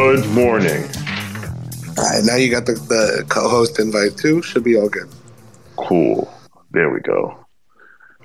[0.00, 0.84] Good morning.
[1.98, 4.40] All right, now you got the, the co-host invite too.
[4.40, 5.10] Should be all good.
[5.76, 6.32] Cool.
[6.70, 7.36] There we go.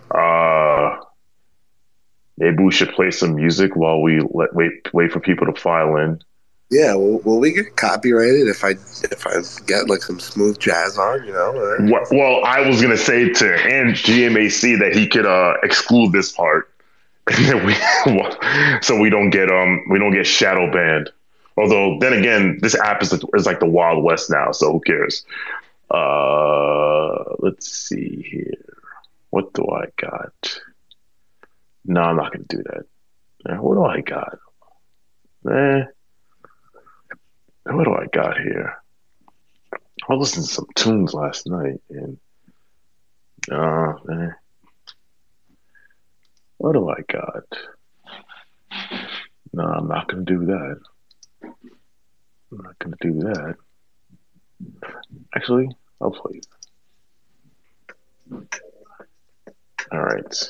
[0.10, 0.98] Uh,
[2.38, 5.98] maybe we should play some music while we let wait wait for people to file
[5.98, 6.22] in.
[6.72, 8.70] Yeah, will, will we get copyrighted if I
[9.12, 11.26] if I get like some smooth jazz on?
[11.26, 11.52] You know.
[11.92, 16.32] Well, well I was gonna say to and GMAC that he could uh, exclude this
[16.32, 16.72] part,
[17.28, 17.76] and then we
[18.82, 21.12] so we don't get um we don't get shadow banned.
[21.58, 25.26] Although then again, this app is, is like the Wild West now, so who cares?
[25.90, 28.76] Uh, let's see here.
[29.30, 30.60] What do I got?
[31.86, 33.62] No, I'm not gonna do that.
[33.62, 34.40] What do I got?
[35.50, 35.84] Eh,
[37.66, 38.76] what do I got here?
[40.10, 42.18] I listened to some tunes last night, and
[43.52, 44.30] uh, eh.
[46.58, 47.44] what do I got?
[49.54, 50.80] No, I'm not gonna do that.
[52.52, 53.56] I'm not going to do that.
[55.36, 55.70] Actually,
[56.02, 56.42] I'll play
[59.92, 60.44] All right.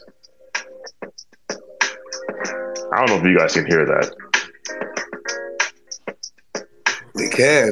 [2.94, 4.16] I don't know if you guys can hear that.
[7.16, 7.72] We can.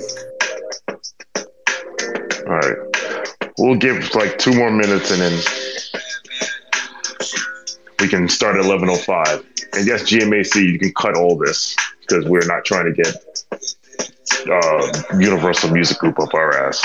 [2.47, 2.77] All right.
[3.57, 5.39] We'll give like two more minutes and then
[7.99, 9.77] we can start at 11.05.
[9.77, 11.75] And yes, GMAC, you can cut all this
[12.13, 13.43] because we're not trying to get
[14.49, 16.81] uh, Universal Music Group up our ass.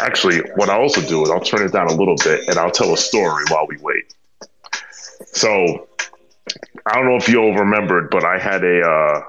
[0.00, 2.70] Actually, what I also do is I'll turn it down a little bit and I'll
[2.70, 4.14] tell a story while we wait.
[5.26, 5.88] So,
[6.86, 9.22] I don't know if you all remembered, but I had a uh,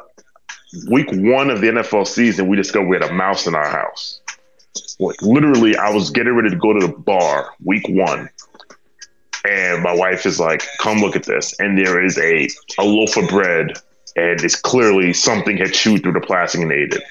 [0.90, 2.47] week one of the NFL season.
[2.47, 4.22] We discovered we had a mouse in our house.
[5.00, 8.29] Like literally, I was getting ready to go to the bar week one,
[9.46, 13.18] and my wife is like, "Come look at this," and there is a a loaf
[13.18, 13.74] of bread,
[14.16, 17.04] and it's clearly something had chewed through the plastic and ate it.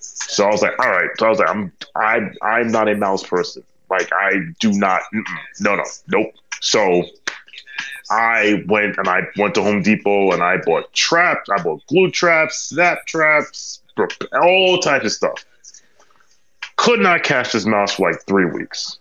[0.00, 2.96] So I was like, "All right." So I was like, "I'm I I'm not a
[2.96, 3.62] mouse person.
[3.90, 5.02] Like I do not.
[5.60, 7.04] No, no, nope." So
[8.10, 11.48] I went and I went to Home Depot and I bought traps.
[11.50, 13.82] I bought glue traps, snap traps,
[14.40, 15.44] all types of stuff.
[16.76, 18.98] Could not catch this mouse for like three weeks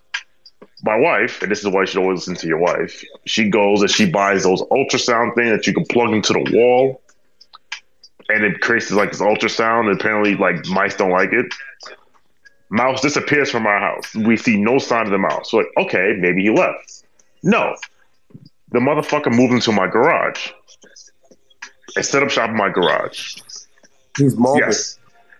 [0.85, 3.03] my wife, and this is why you should always listen to your wife.
[3.25, 7.01] She goes and she buys those ultrasound thing that you can plug into the wall,
[8.29, 9.89] and it creates like this ultrasound.
[9.89, 11.51] And apparently, like mice don't like it.
[12.69, 14.13] Mouse disappears from our house.
[14.15, 15.51] We see no sign of the mouse.
[15.51, 17.03] So like, okay, maybe he left.
[17.41, 17.75] No,
[18.71, 20.51] the motherfucker moved into my garage
[21.95, 23.35] and set up shop in my garage.
[24.17, 24.59] He's mobile.
[24.59, 24.99] Yes.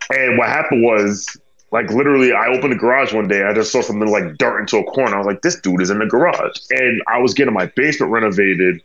[0.09, 1.37] And what happened was
[1.71, 3.43] like literally, I opened the garage one day.
[3.43, 5.15] I just saw something like dart into a corner.
[5.15, 8.11] I was like, "This dude is in the garage," and I was getting my basement
[8.11, 8.81] renovated,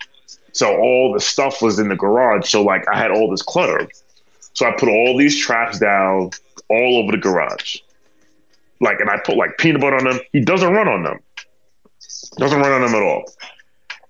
[0.52, 2.48] so all the stuff was in the garage.
[2.48, 3.88] So like, I had all this clutter.
[4.54, 6.30] So I put all these traps down
[6.68, 7.78] all over the garage,
[8.80, 10.20] like, and I put like peanut butter on them.
[10.32, 11.20] He doesn't run on them.
[12.36, 13.24] Doesn't run on them at all.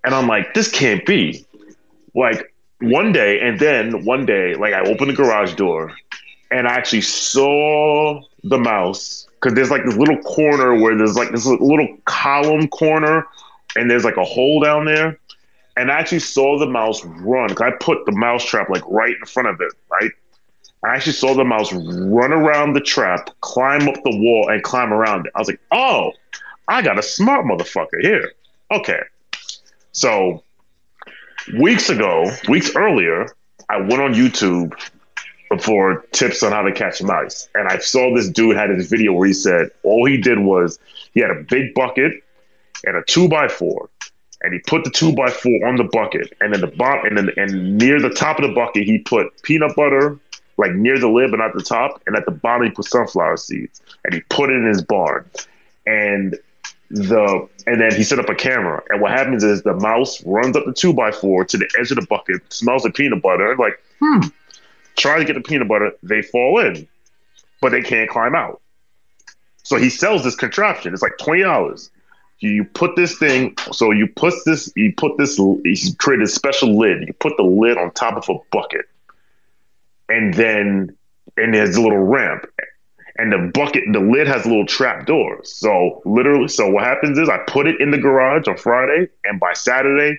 [0.05, 1.44] And I'm like, this can't be.
[2.14, 5.93] Like one day, and then one day, like I opened the garage door,
[6.50, 11.31] and I actually saw the mouse because there's like this little corner where there's like
[11.31, 13.26] this little column corner
[13.76, 15.19] and there's like a hole down there.
[15.76, 19.14] And I actually saw the mouse run because I put the mouse trap like right
[19.19, 20.10] in front of it, right?
[20.84, 24.93] I actually saw the mouse run around the trap, climb up the wall, and climb
[24.93, 25.32] around it.
[25.34, 26.12] I was like, oh,
[26.69, 28.32] I got a smart motherfucker here.
[28.70, 29.00] Okay.
[29.93, 30.43] So
[31.58, 33.26] weeks ago, weeks earlier,
[33.69, 34.72] I went on YouTube
[35.58, 39.12] for tips on how to catch mice, and I saw this dude had his video
[39.12, 40.79] where he said all he did was
[41.12, 42.23] he had a big bucket
[42.85, 43.91] and a two by four,
[44.43, 47.19] and he put the two by four on the bucket, and then the bottom, and
[47.19, 50.19] then and near the top of the bucket he put peanut butter,
[50.56, 53.37] like near the lid but not the top, and at the bottom he put sunflower
[53.37, 55.29] seeds, and he put it in his barn,
[55.87, 56.38] and
[56.91, 60.56] the and then he set up a camera, and what happens is the mouse runs
[60.56, 63.56] up the two by four to the edge of the bucket, smells the peanut butter,
[63.56, 64.20] like hmm,
[64.96, 66.87] try to get the peanut butter, they fall in,
[67.60, 68.60] but they can't climb out.
[69.62, 70.92] So he sells this contraption.
[70.92, 71.90] It's like twenty dollars.
[72.40, 76.78] You put this thing so you put this you put this you create a special
[76.78, 77.06] lid.
[77.06, 78.87] You put the lid on top of a bucket.
[80.08, 80.96] And then
[81.36, 82.46] and there's a little ramp.
[83.16, 87.19] And the bucket the lid has a little trap door so literally so what happens
[87.19, 90.16] is i put it in the garage on friday and by saturday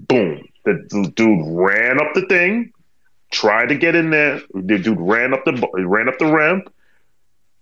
[0.00, 2.70] boom the, the dude ran up the thing
[3.34, 5.52] tried to get in there the dude ran up the
[5.86, 6.72] ran up the ramp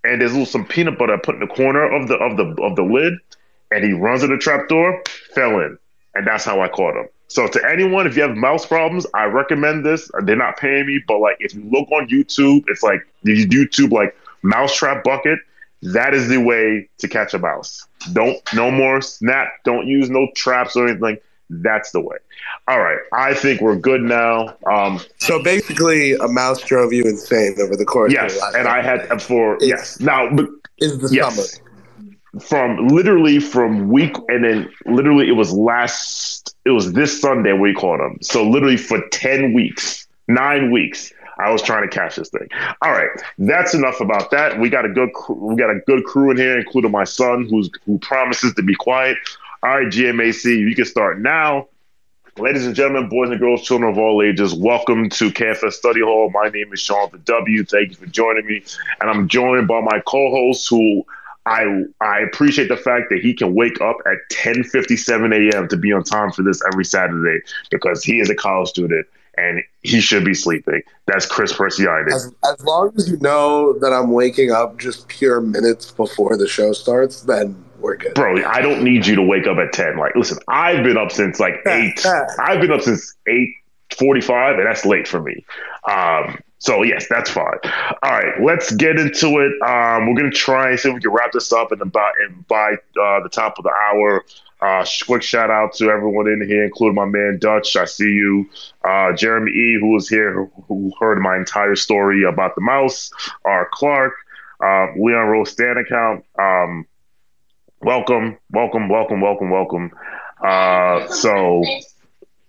[0.05, 2.77] and there's little some peanut butter put in the corner of the of the of
[2.77, 3.15] the lid
[3.73, 5.03] and he runs in the trap door,
[5.35, 5.79] fell in.
[6.15, 7.09] And that's how I caught him.
[7.29, 10.11] So to anyone, if you have mouse problems, I recommend this.
[10.25, 13.91] They're not paying me, but like if you look on YouTube, it's like the YouTube
[13.91, 15.39] like mousetrap bucket.
[15.81, 17.87] That is the way to catch a mouse.
[18.13, 19.49] Don't no more snap.
[19.65, 21.19] Don't use no traps or anything.
[21.61, 22.17] That's the way.
[22.69, 24.57] All right, I think we're good now.
[24.71, 28.13] Um, so basically, a mouse drove you insane over the course.
[28.13, 30.01] Yes, and I had for yes.
[30.01, 30.29] Now,
[30.79, 31.35] is the yes.
[31.35, 31.69] summary
[32.41, 37.75] from literally from week and then literally it was last it was this Sunday we
[37.75, 38.19] caught him.
[38.23, 42.49] So literally for 10 weeks, nine weeks, I was trying to catch this thing.
[42.83, 43.09] All right,
[43.39, 44.59] that's enough about that.
[44.59, 47.71] We got a good we got a good crew in here, including my son who's
[47.85, 49.17] who promises to be quiet.
[49.65, 51.69] All right, GMAC, you can start now.
[52.37, 56.31] Ladies and gentlemen, boys and girls, children of all ages, welcome to KFS Study Hall.
[56.31, 57.65] My name is Sean the W.
[57.65, 58.65] Thank you for joining me.
[59.01, 61.05] And I'm joined by my co-host who
[61.47, 65.69] I I appreciate the fact that he can wake up at 10:57 a.m.
[65.69, 69.07] to be on time for this every Saturday because he is a college student
[69.39, 70.83] and he should be sleeping.
[71.07, 72.13] That's Chris Persiani.
[72.13, 76.49] As, as long as you know that I'm waking up just pure minutes before the
[76.49, 78.15] show starts, then we're good.
[78.15, 79.99] Bro, I don't need you to wake up at 10.
[79.99, 82.07] Like, listen, I've been up since like 8.
[82.39, 85.45] I've been up since 8:45 and that's late for me.
[85.89, 87.59] Um, so yes, that's fine.
[88.05, 89.53] All right, let's get into it.
[89.69, 92.47] Um, we're gonna try and see if we can wrap this up in about and
[92.47, 94.25] by uh, the top of the hour.
[94.61, 97.75] Uh, quick shout out to everyone in here, including my man Dutch.
[97.75, 98.49] I see you,
[98.85, 103.11] uh, Jeremy E, who was here, who, who heard my entire story about the mouse.
[103.45, 103.69] R.
[103.73, 104.13] Clark,
[104.65, 106.25] uh, Leon Rose Stan account.
[106.39, 106.87] Um,
[107.83, 109.91] welcome, welcome, welcome, welcome, welcome.
[110.43, 111.63] Uh, so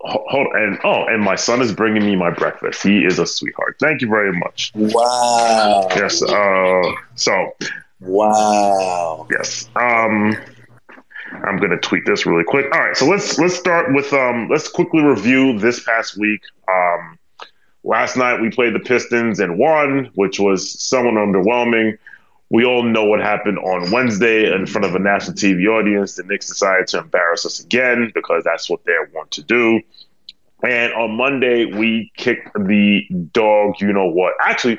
[0.04, 2.84] hold and oh and my son is bringing me my breakfast.
[2.84, 3.78] He is a sweetheart.
[3.80, 4.72] Thank you very much.
[4.76, 5.88] Wow.
[5.96, 7.56] Yes uh so
[8.02, 9.28] wow.
[9.32, 10.36] yes um
[11.46, 12.66] i'm gonna tweet this really quick.
[12.74, 16.42] All right so let's let's start with um let's quickly review this past week.
[16.68, 17.18] Um
[17.84, 21.98] last night we played the pistons and won which was somewhat underwhelming
[22.54, 26.14] we all know what happened on Wednesday in front of a national TV audience.
[26.14, 29.82] The Knicks decided to embarrass us again because that's what they want to do.
[30.64, 34.36] And on Monday, we kicked the dog, you know what?
[34.40, 34.78] Actually,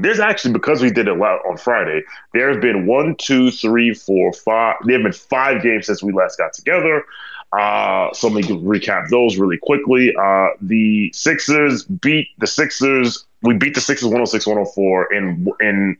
[0.00, 2.02] there's actually, because we did it on Friday,
[2.34, 4.76] there have been one, two, three, four, five.
[4.84, 7.04] There have been five games since we last got together.
[7.52, 10.14] Uh, so let me recap those really quickly.
[10.14, 15.96] Uh, the Sixers beat the Sixers we beat the Sixers 106 104 in in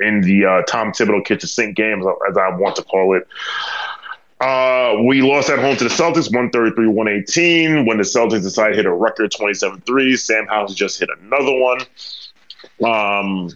[0.00, 3.26] in the uh, Tom Thibodeau kitchen sink game, as I want to call it.
[4.40, 8.76] Uh, we lost at home to the Celtics 133 118 when the Celtics decided to
[8.76, 10.24] hit a record 27 threes.
[10.24, 11.80] Sam Hauser just hit another one.
[12.84, 13.50] Um,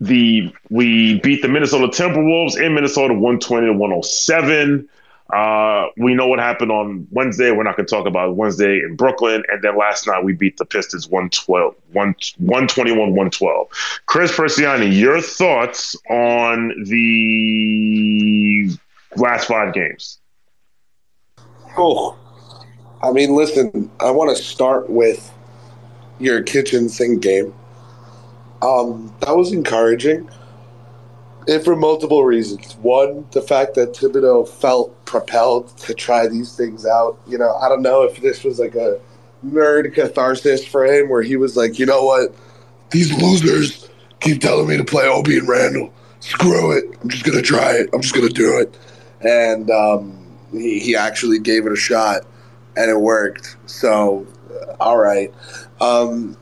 [0.00, 4.88] the we beat the Minnesota Timberwolves in Minnesota 120 to 107.
[5.32, 7.50] Uh, we know what happened on Wednesday.
[7.50, 9.42] We're not going to talk about Wednesday in Brooklyn.
[9.50, 13.68] And then last night we beat the Pistons 112, 121 112.
[14.06, 18.70] Chris Persiani, your thoughts on the
[19.16, 20.18] last five games?
[21.76, 22.18] Oh,
[23.02, 25.32] I mean, listen, I want to start with
[26.20, 27.54] your kitchen sink game.
[28.62, 30.28] Um, that was encouraging
[31.48, 32.76] and for multiple reasons.
[32.76, 37.18] One, the fact that Thibodeau felt propelled to try these things out.
[37.26, 39.00] You know, I don't know if this was like a
[39.46, 42.34] nerd catharsis for him where he was like, you know what?
[42.90, 45.92] These losers keep telling me to play Obi and Randall.
[46.20, 46.84] Screw it.
[47.02, 47.90] I'm just going to try it.
[47.92, 48.76] I'm just going to do it.
[49.20, 52.22] And um, he, he actually gave it a shot.
[52.76, 53.56] and it worked.
[53.66, 55.32] So, uh, all right.
[55.80, 56.36] Um,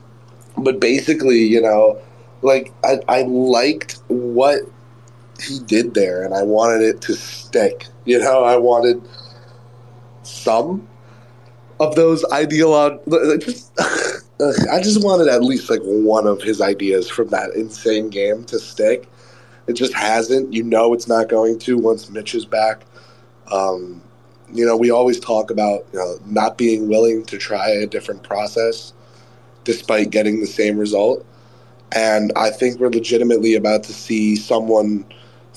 [0.57, 1.99] but basically, you know,
[2.41, 4.61] like I, I liked what
[5.41, 7.87] he did there, and I wanted it to stick.
[8.05, 9.01] You know, I wanted
[10.23, 10.87] some
[11.79, 12.73] of those ideal.
[14.71, 18.59] I just wanted at least like one of his ideas from that insane game to
[18.59, 19.07] stick.
[19.67, 20.53] It just hasn't.
[20.53, 22.83] You know, it's not going to once Mitch is back.
[23.51, 24.01] Um,
[24.53, 28.23] you know, we always talk about you know not being willing to try a different
[28.23, 28.93] process
[29.63, 31.25] despite getting the same result.
[31.93, 35.05] And I think we're legitimately about to see someone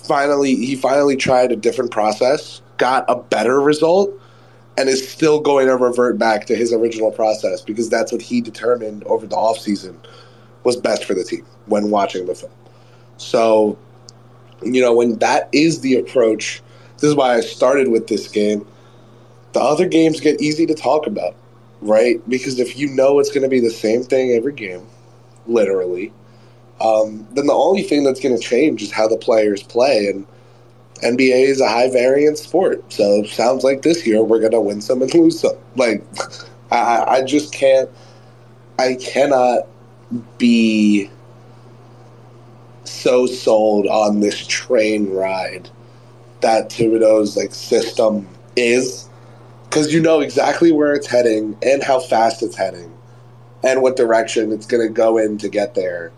[0.06, 4.10] finally he finally tried a different process, got a better result,
[4.78, 8.40] and is still going to revert back to his original process because that's what he
[8.40, 9.96] determined over the offseason
[10.64, 12.52] was best for the team when watching the film.
[13.16, 13.78] So,
[14.62, 16.62] you know, when that is the approach,
[16.98, 18.66] this is why I started with this game.
[19.52, 21.34] The other games get easy to talk about,
[21.80, 22.20] right?
[22.28, 24.86] Because if you know it's going to be the same thing every game,
[25.46, 26.12] literally,
[26.80, 30.08] um, then the only thing that's going to change is how the players play.
[30.08, 30.26] And
[31.02, 32.92] NBA is a high variance sport.
[32.92, 35.56] So sounds like this year we're going to win some and lose some.
[35.76, 36.04] Like,
[36.70, 37.88] I, I just can't,
[38.78, 39.66] I cannot
[40.38, 41.10] be
[42.84, 45.68] so sold on this train ride
[46.40, 49.08] that Thibodeau's like system is
[49.64, 52.92] because you know exactly where it's heading and how fast it's heading
[53.64, 56.12] and what direction it's going to go in to get there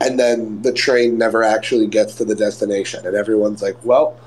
[0.00, 3.06] and then the train never actually gets to the destination.
[3.06, 4.18] And everyone's like well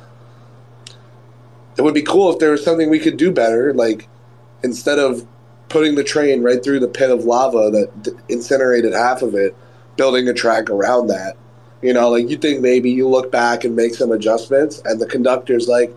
[1.78, 3.74] it would be cool if there was something we could do better.
[3.74, 4.10] Like
[4.64, 5.26] instead of
[5.70, 9.56] putting the train right through the pit of lava that incinerated half of it
[9.96, 11.38] building a track around that.
[11.82, 15.06] You know like you think maybe you look back and make some adjustments and the
[15.06, 15.96] conductor's like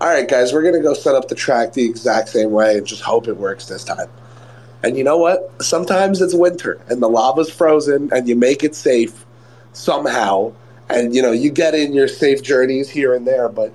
[0.00, 2.76] all right guys we're going to go set up the track the exact same way
[2.76, 4.08] and just hope it works this time
[4.82, 5.50] and you know what?
[5.62, 9.26] Sometimes it's winter and the lava's frozen and you make it safe
[9.72, 10.52] somehow.
[10.88, 13.72] And you know, you get in your safe journeys here and there, but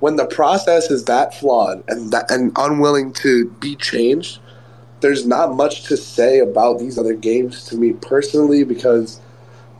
[0.00, 4.40] when the process is that flawed and that, and unwilling to be changed,
[5.00, 9.20] there's not much to say about these other games to me personally because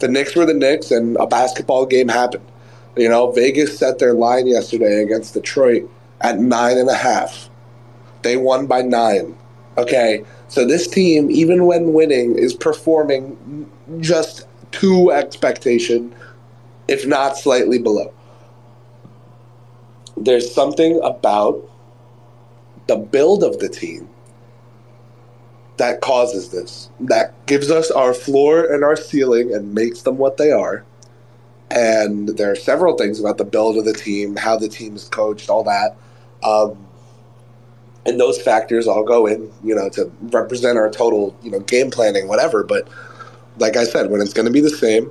[0.01, 2.47] the Knicks were the Knicks and a basketball game happened.
[2.97, 5.89] You know, Vegas set their line yesterday against Detroit
[6.21, 7.49] at nine and a half.
[8.23, 9.37] They won by nine.
[9.79, 16.15] Okay, so this team, even when winning, is performing just to expectation,
[16.89, 18.13] if not slightly below.
[20.17, 21.69] There's something about
[22.87, 24.09] the build of the team
[25.79, 30.37] that causes this, that gives us our floor and our ceiling and makes them what
[30.37, 30.85] they are.
[31.71, 35.09] And there are several things about the build of the team, how the team is
[35.09, 35.97] coached, all that.
[36.43, 36.87] Um,
[38.07, 41.91] and those factors all go in, you know, to represent our total, you know, game
[41.91, 42.65] planning, whatever.
[42.65, 42.89] But
[43.59, 45.11] like I said, when it's going to be the same,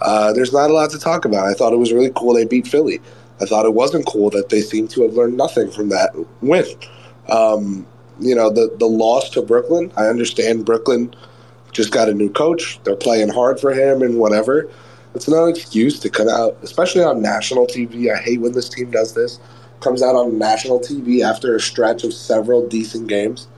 [0.00, 1.46] uh, there's not a lot to talk about.
[1.46, 3.00] I thought it was really cool they beat Philly.
[3.40, 6.10] I thought it wasn't cool that they seem to have learned nothing from that
[6.40, 6.66] win.
[7.28, 7.86] Um,
[8.18, 9.92] you know, the the loss to Brooklyn.
[9.96, 11.14] I understand Brooklyn
[11.72, 12.80] just got a new coach.
[12.84, 14.70] They're playing hard for him and whatever.
[15.14, 18.12] It's no excuse to cut out, especially on national TV.
[18.12, 19.40] I hate when this team does this
[19.80, 23.48] comes out on national TV after a stretch of several decent games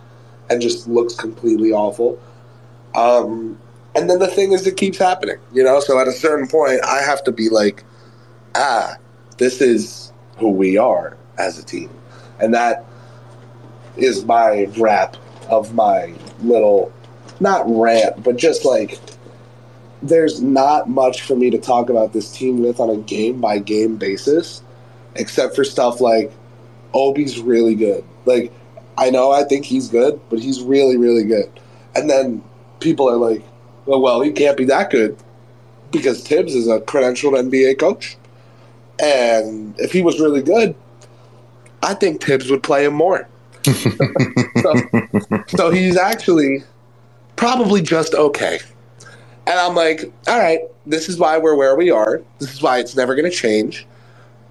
[0.48, 2.20] and just looks completely awful.
[2.94, 3.58] Um,
[3.94, 5.80] and then the thing is, it keeps happening, you know?
[5.80, 7.84] So at a certain point, I have to be like,
[8.54, 8.96] ah,
[9.38, 11.90] this is who we are as a team.
[12.40, 12.84] And that
[13.96, 15.16] is my wrap
[15.48, 16.92] of my little,
[17.40, 18.98] not rant, but just like,
[20.02, 23.58] there's not much for me to talk about this team with on a game by
[23.58, 24.62] game basis
[25.16, 26.32] except for stuff like
[26.94, 28.04] Obi's really good.
[28.24, 28.52] Like
[28.98, 31.50] I know I think he's good, but he's really really good.
[31.94, 32.42] And then
[32.80, 33.42] people are like,
[33.86, 35.16] well, well, he can't be that good
[35.90, 38.16] because Thibs is a credentialed NBA coach.
[39.02, 40.74] And if he was really good,
[41.82, 43.28] I think Thibs would play him more.
[43.64, 44.74] so,
[45.48, 46.62] so he's actually
[47.36, 48.60] probably just okay.
[49.46, 52.22] And I'm like, all right, this is why we're where we are.
[52.38, 53.86] This is why it's never going to change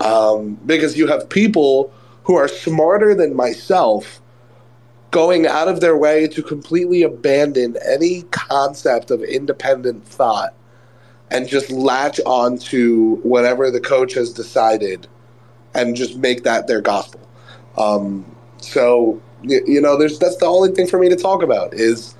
[0.01, 1.93] um, because you have people
[2.23, 4.21] who are smarter than myself
[5.11, 10.53] going out of their way to completely abandon any concept of independent thought
[11.29, 15.07] and just latch on to whatever the coach has decided
[15.73, 17.19] and just make that their gospel.
[17.77, 18.25] Um,
[18.57, 22.15] so you, you, know, there's that's the only thing for me to talk about is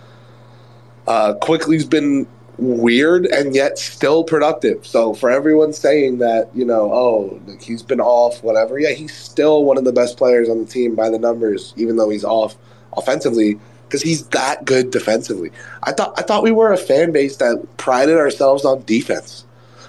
[1.07, 2.27] uh, Quickley's been
[2.61, 4.85] weird and yet still productive.
[4.85, 9.65] So for everyone saying that, you know, oh, he's been off, whatever, yeah, he's still
[9.65, 12.55] one of the best players on the team by the numbers, even though he's off
[12.93, 13.59] offensively
[13.91, 15.51] because he's that good defensively.
[15.83, 19.43] I thought I thought we were a fan base that prided ourselves on defense.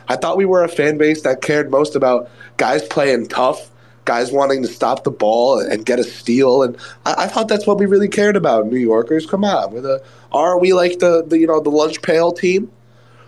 [0.09, 3.71] I thought we were a fan base that cared most about guys playing tough,
[4.05, 7.67] guys wanting to stop the ball and get a steal, and I, I thought that's
[7.67, 8.67] what we really cared about.
[8.67, 12.03] New Yorkers, come on, with a are we like the, the you know the lunch
[12.03, 12.71] pail team?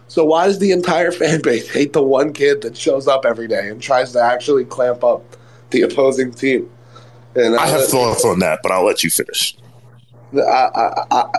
[0.09, 3.49] So why does the entire fan base hate the one kid that shows up every
[3.49, 5.23] day and tries to actually clamp up
[5.71, 6.71] the opposing team?
[7.35, 9.57] And I have uh, thoughts on that, but I'll let you finish.
[10.35, 11.31] I, I, I,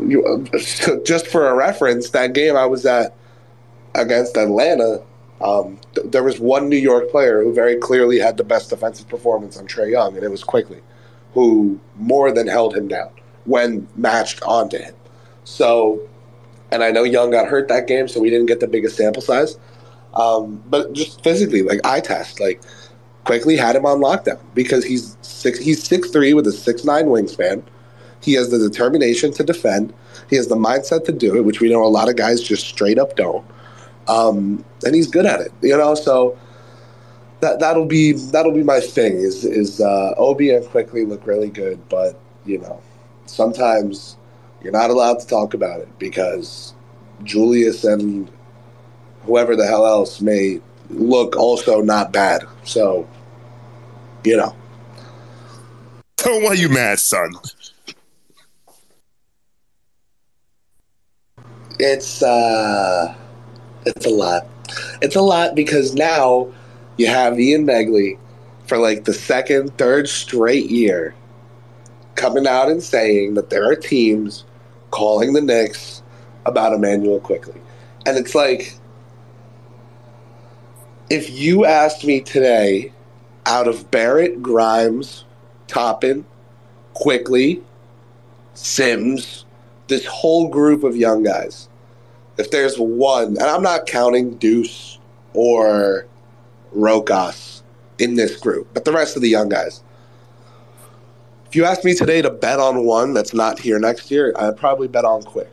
[0.00, 0.46] you,
[1.04, 3.14] just for a reference, that game I was at
[3.94, 5.02] against Atlanta,
[5.40, 9.08] um, th- there was one New York player who very clearly had the best defensive
[9.08, 10.82] performance on Trae Young, and it was Quickley,
[11.34, 13.10] who more than held him down
[13.44, 14.94] when matched onto him.
[15.44, 16.00] So,
[16.70, 19.22] and I know Young got hurt that game, so we didn't get the biggest sample
[19.22, 19.58] size.
[20.14, 22.60] Um, but just physically, like eye test, like
[23.24, 25.58] Quickley had him on lockdown because he's six.
[25.58, 27.62] He's six three with a six nine wingspan.
[28.20, 29.94] He has the determination to defend.
[30.28, 32.66] He has the mindset to do it, which we know a lot of guys just
[32.66, 33.44] straight up don't.
[34.10, 35.94] Um, and he's good at it, you know.
[35.94, 36.36] So
[37.40, 39.14] that that'll be that'll be my thing.
[39.16, 42.80] Is is uh, Obi and Quickley look really good, but you know,
[43.26, 44.16] sometimes
[44.62, 46.74] you're not allowed to talk about it because
[47.22, 48.30] Julius and
[49.22, 52.42] whoever the hell else may look also not bad.
[52.64, 53.08] So,
[54.24, 54.54] you know.
[56.16, 57.32] Tell why you mad, son.
[61.78, 63.14] It's uh
[63.86, 64.46] it's a lot.
[65.02, 66.52] It's a lot because now
[66.96, 68.18] you have Ian Begley
[68.66, 71.14] for like the second, third straight year
[72.14, 74.44] coming out and saying that there are teams
[74.90, 76.02] calling the Knicks
[76.46, 77.60] about Immanuel Quickley.
[78.06, 78.74] And it's like,
[81.08, 82.92] if you asked me today,
[83.46, 85.24] out of Barrett, Grimes,
[85.66, 86.24] Toppin,
[86.92, 87.62] Quickley,
[88.54, 89.46] Sims,
[89.88, 91.69] this whole group of young guys,
[92.40, 94.98] if there's one, and I'm not counting Deuce
[95.34, 96.06] or
[96.74, 97.62] Rokas
[97.98, 99.82] in this group, but the rest of the young guys,
[101.46, 104.56] if you ask me today to bet on one that's not here next year, I'd
[104.56, 105.52] probably bet on Quick.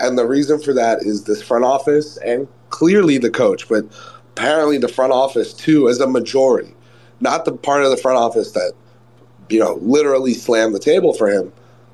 [0.00, 3.84] And the reason for that is this front office and clearly the coach, but
[4.32, 6.74] apparently the front office too, as a majority,
[7.20, 8.72] not the part of the front office that,
[9.48, 11.52] you know, literally slammed the table for him.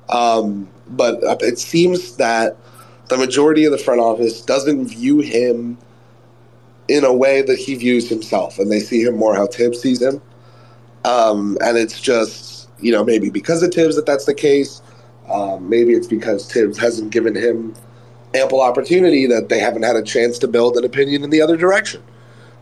[0.09, 2.57] Um, but it seems that
[3.09, 5.77] the majority of the front office doesn't view him
[6.87, 10.01] in a way that he views himself, and they see him more how Thibs sees
[10.01, 10.21] him.
[11.05, 14.81] Um, and it's just you know, maybe because of Thibs that that's the case.
[15.31, 17.73] Um, maybe it's because Thibs hasn't given him
[18.35, 21.55] ample opportunity that they haven't had a chance to build an opinion in the other
[21.55, 22.03] direction.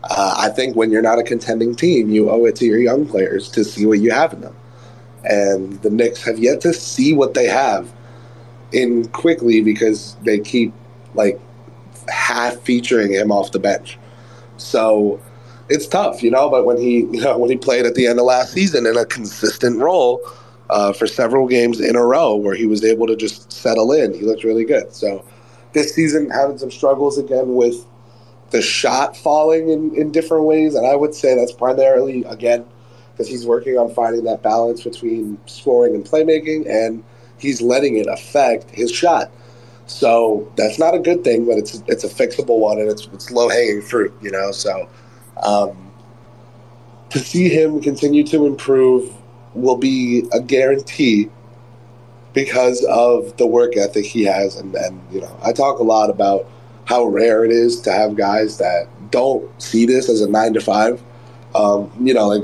[0.04, 3.06] Uh, I think when you're not a contending team, you owe it to your young
[3.06, 4.56] players to see what you have in them.
[5.24, 7.92] And the Knicks have yet to see what they have
[8.72, 10.72] in Quickley because they keep
[11.14, 11.40] like
[12.08, 13.98] half featuring him off the bench.
[14.56, 15.20] So
[15.68, 16.48] it's tough, you know.
[16.50, 18.96] But when he, you know, when he played at the end of last season in
[18.96, 20.20] a consistent role
[20.70, 24.14] uh, for several games in a row, where he was able to just settle in,
[24.14, 24.92] he looked really good.
[24.92, 25.24] So
[25.72, 27.86] this season having some struggles again with
[28.50, 32.66] the shot falling in, in different ways, and I would say that's primarily again
[33.12, 37.02] because he's working on finding that balance between scoring and playmaking, and
[37.42, 39.30] he's letting it affect his shot.
[39.86, 43.30] So that's not a good thing, but it's it's a fixable one, and it's it's
[43.30, 44.52] low hanging fruit, you know.
[44.52, 44.88] So
[45.42, 45.92] um,
[47.10, 49.12] to see him continue to improve
[49.54, 51.28] will be a guarantee
[52.32, 54.56] because of the work ethic he has.
[54.56, 56.48] And, and, you know, I talk a lot about
[56.86, 60.60] how rare it is to have guys that don't see this as a nine to
[60.60, 61.02] five.
[61.54, 62.42] Um, you know, like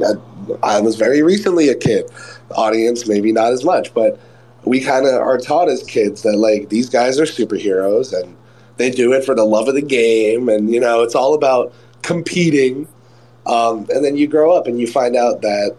[0.63, 2.11] I, I was very recently a kid.
[2.51, 4.21] Audience, maybe not as much, but
[4.69, 8.37] we kind of are taught as kids that like these guys are superheroes and
[8.77, 10.49] they do it for the love of the game.
[10.49, 12.87] And, you know, it's all about competing.
[13.47, 15.77] Um, and then you grow up and you find out that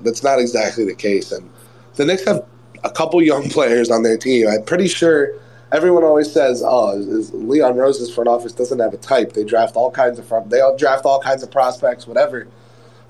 [0.00, 1.32] that's not exactly the case.
[1.32, 1.48] And
[1.96, 2.44] the Knicks have
[2.82, 4.48] a couple young players on their team.
[4.48, 5.32] I'm pretty sure
[5.72, 9.34] everyone always says, "Oh, is, is Leon Rose's front office doesn't have a type.
[9.34, 10.48] They draft all kinds of front.
[10.50, 12.48] They all draft all kinds of prospects, whatever."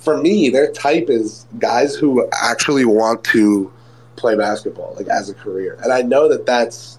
[0.00, 3.70] For me, their type is guys who actually want to
[4.20, 5.78] play basketball, like as a career.
[5.82, 6.98] And I know that that's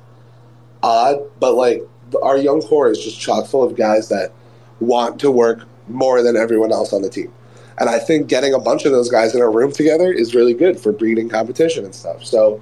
[0.84, 1.88] odd, but like
[2.22, 4.32] our young core is just chock full of guys that
[4.80, 7.32] want to work more than everyone else on the team.
[7.78, 10.54] And I think getting a bunch of those guys in a room together is really
[10.54, 12.24] good for breeding competition and stuff.
[12.24, 12.62] So,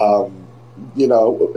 [0.00, 0.46] um,
[0.94, 1.54] you know,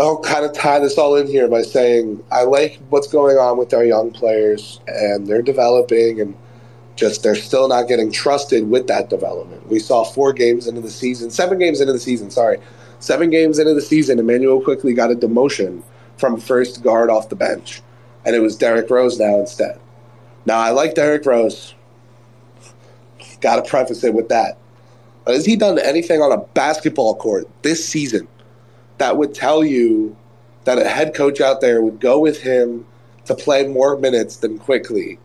[0.00, 3.56] I'll kind of tie this all in here by saying I like what's going on
[3.56, 6.36] with our young players and they're developing and
[7.02, 9.68] just they're still not getting trusted with that development.
[9.68, 12.58] We saw four games into the season, seven games into the season, sorry.
[13.00, 15.82] Seven games into the season, Immanuel Quickley got a demotion
[16.16, 17.82] from first guard off the bench.
[18.24, 19.80] And it was Derrick Rose now instead.
[20.46, 21.74] Now I like Derrick Rose.
[23.40, 24.56] Gotta preface it with that.
[25.24, 28.28] But has he done anything on a basketball court this season
[28.98, 30.16] that would tell you
[30.66, 32.86] that a head coach out there would go with him
[33.24, 35.18] to play more minutes than Quickley?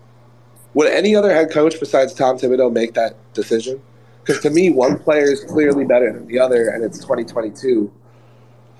[0.73, 3.82] Would any other head coach besides Tom Thibodeau make that decision?
[4.23, 7.91] Because to me, one player is clearly better than the other, and it's 2022.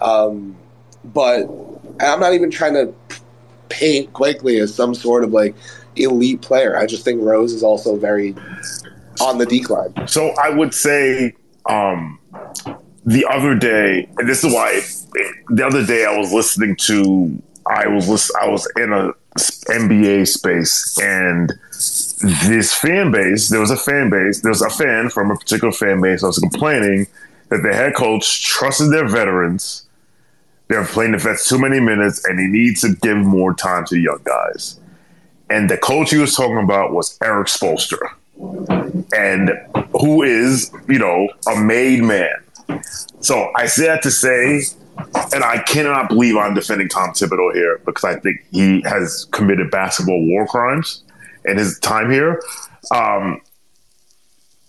[0.02, 0.56] Um,
[1.06, 1.48] but
[2.00, 2.94] I'm not even trying to
[3.70, 5.56] paint Quickley as some sort of like
[5.96, 6.78] elite player.
[6.78, 8.36] I just think Rose is also very
[9.22, 10.08] on the decline.
[10.08, 11.34] So I would say
[11.68, 12.20] um,
[13.06, 14.84] the other day, and this is why it,
[15.16, 19.12] it, the other day I was listening to I was listen, I was in a
[19.66, 20.98] NBA space.
[21.02, 21.54] And
[22.48, 25.72] this fan base there was a fan base there was a fan from a particular
[25.72, 27.06] fan base that was complaining
[27.50, 29.84] that the head coach trusted their veterans.
[30.68, 33.96] They're playing the vets too many minutes and he needs to give more time to
[33.96, 34.80] the young guys.
[35.50, 38.10] And the coach he was talking about was Erik Spoelstra.
[39.16, 39.52] And
[39.92, 42.36] who is you know a made man.
[43.22, 44.64] So I say that to say,
[45.34, 49.72] and I cannot believe I'm defending Tom Thibodeau here because I think he has committed
[49.72, 51.04] basketball war crimes
[51.46, 52.42] in his time here.
[52.94, 53.42] Um,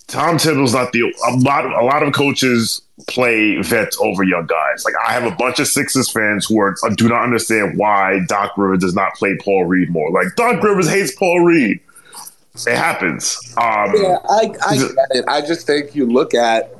[0.06, 1.66] Tom Thibodeau's not the a lot.
[1.66, 4.84] Of, a lot of coaches play vets over young guys.
[4.84, 8.52] Like I have a bunch of Sixers fans who are do not understand why Doc
[8.56, 10.10] Rivers does not play Paul Reed more.
[10.10, 11.80] Like Doc Rivers hates Paul Reed.
[12.66, 13.38] It happens.
[13.56, 15.24] Um, yeah, I, I get it.
[15.28, 16.74] I just think you look at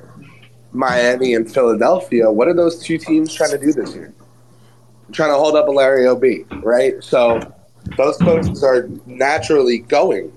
[0.73, 4.13] Miami and Philadelphia, what are those two teams trying to do this year?
[5.13, 7.03] trying to hold up a Larry OB, right?
[7.03, 7.41] So
[7.97, 10.33] those coaches are naturally going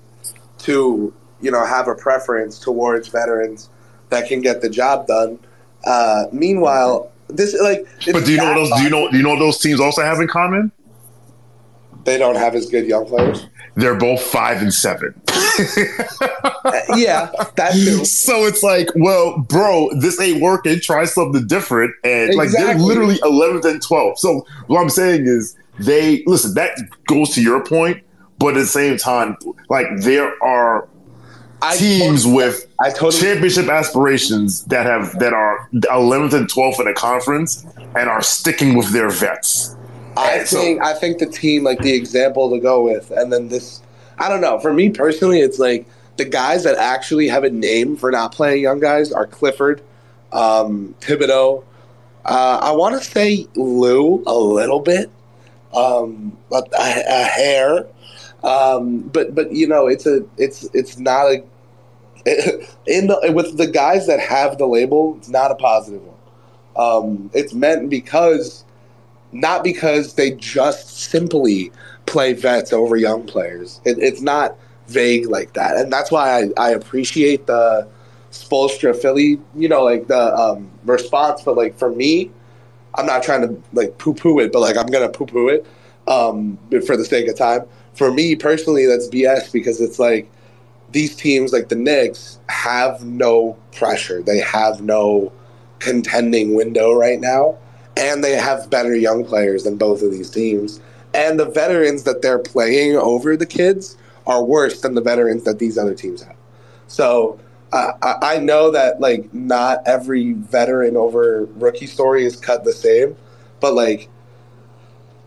[0.58, 3.68] to, you know, have a preference towards veterans
[4.08, 5.38] that can get the job done.
[5.84, 7.86] Uh, meanwhile, this like.
[8.12, 8.70] But do you know what those?
[8.78, 9.10] Do you know?
[9.10, 10.70] Do you know what those teams also have in common?
[12.04, 13.46] They don't have as good young players.
[13.74, 15.14] They're both five and seven.
[16.64, 18.04] Uh, yeah, that too.
[18.04, 20.80] So it's like, well, bro, this ain't working.
[20.80, 21.94] Try something different.
[22.04, 22.36] And exactly.
[22.36, 24.18] like they're literally 11th and 12th.
[24.18, 28.02] So what I'm saying is they listen, that goes to your point,
[28.38, 29.36] but at the same time,
[29.68, 30.88] like there are
[31.60, 36.88] I teams with I totally championship aspirations that have that are 11th and 12th in
[36.88, 39.76] a conference and are sticking with their vets.
[40.16, 43.82] I think I think the team like the example to go with, and then this.
[44.18, 44.58] I don't know.
[44.58, 48.62] For me personally, it's like the guys that actually have a name for not playing
[48.62, 49.82] young guys are Clifford,
[50.32, 51.64] um, Thibodeau.
[52.24, 55.10] Uh, I want to say Lou a little bit,
[55.74, 57.86] um, a, a, hair,
[58.44, 61.42] um, but but you know it's a it's it's not a
[62.86, 65.16] in the with the guys that have the label.
[65.18, 66.16] It's not a positive one.
[66.76, 68.64] Um, it's meant because
[69.32, 71.72] not because they just simply
[72.06, 73.80] play vets over young players.
[73.84, 74.56] It, it's not
[74.88, 77.88] vague like that, and that's why I, I appreciate the
[78.30, 81.42] Spoelstra Philly, you know, like the um, response.
[81.42, 82.30] But like for me,
[82.94, 85.66] I'm not trying to like poo poo it, but like I'm gonna poo poo it
[86.06, 87.62] um, for the sake of time.
[87.94, 90.30] For me personally, that's BS because it's like
[90.90, 94.22] these teams, like the Knicks, have no pressure.
[94.22, 95.32] They have no
[95.78, 97.58] contending window right now
[97.96, 100.80] and they have better young players than both of these teams.
[101.14, 105.58] And the veterans that they're playing over the kids are worse than the veterans that
[105.58, 106.36] these other teams have.
[106.86, 107.38] So
[107.72, 113.16] uh, I know that like not every veteran over rookie story is cut the same,
[113.60, 114.08] but like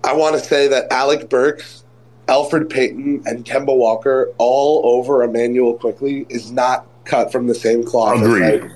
[0.03, 1.83] I want to say that Alec Burks,
[2.27, 7.83] Elfrid Payton, and Kemba Walker all over Immanuel Quickley is not cut from the same
[7.83, 8.21] cloth.
[8.21, 8.61] Agreed.
[8.61, 8.71] Like,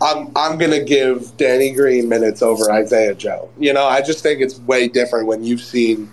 [0.00, 3.50] I'm I'm gonna give Danny Green minutes over Isaiah Joe.
[3.58, 6.10] You know, I just think it's way different when you've seen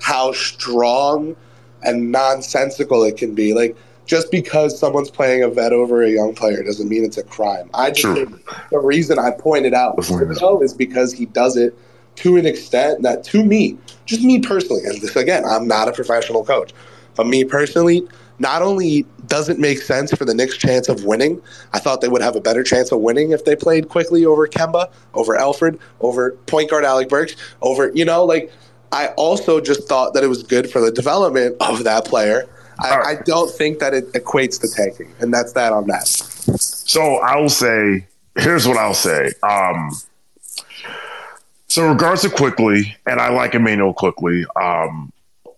[0.00, 1.36] how strong
[1.82, 3.52] and nonsensical it can be.
[3.52, 7.22] Like just because someone's playing a vet over a young player doesn't mean it's a
[7.22, 7.70] crime.
[7.74, 8.26] I just True.
[8.26, 10.02] think the reason I pointed out
[10.38, 11.78] Joe is because he does it
[12.16, 15.92] to an extent that to me, just me personally, and this again, I'm not a
[15.92, 16.72] professional coach,
[17.14, 18.06] but me personally,
[18.40, 21.40] not only doesn't make sense for the Knicks' chance of winning,
[21.72, 24.48] I thought they would have a better chance of winning if they played Quickley over
[24.48, 28.50] Kemba, over Elfrid, over point guard Alec Burks, over, you know, like,
[28.90, 32.48] I also just thought that it was good for the development of that player.
[32.80, 33.18] I, right.
[33.18, 36.08] I don't think that it equates to tanking, and that's that on that.
[36.08, 39.32] So I will say, here's what I'll say.
[39.42, 39.92] Um,
[41.68, 45.12] So, regards to quickly, and I like Immanuel Quickley um,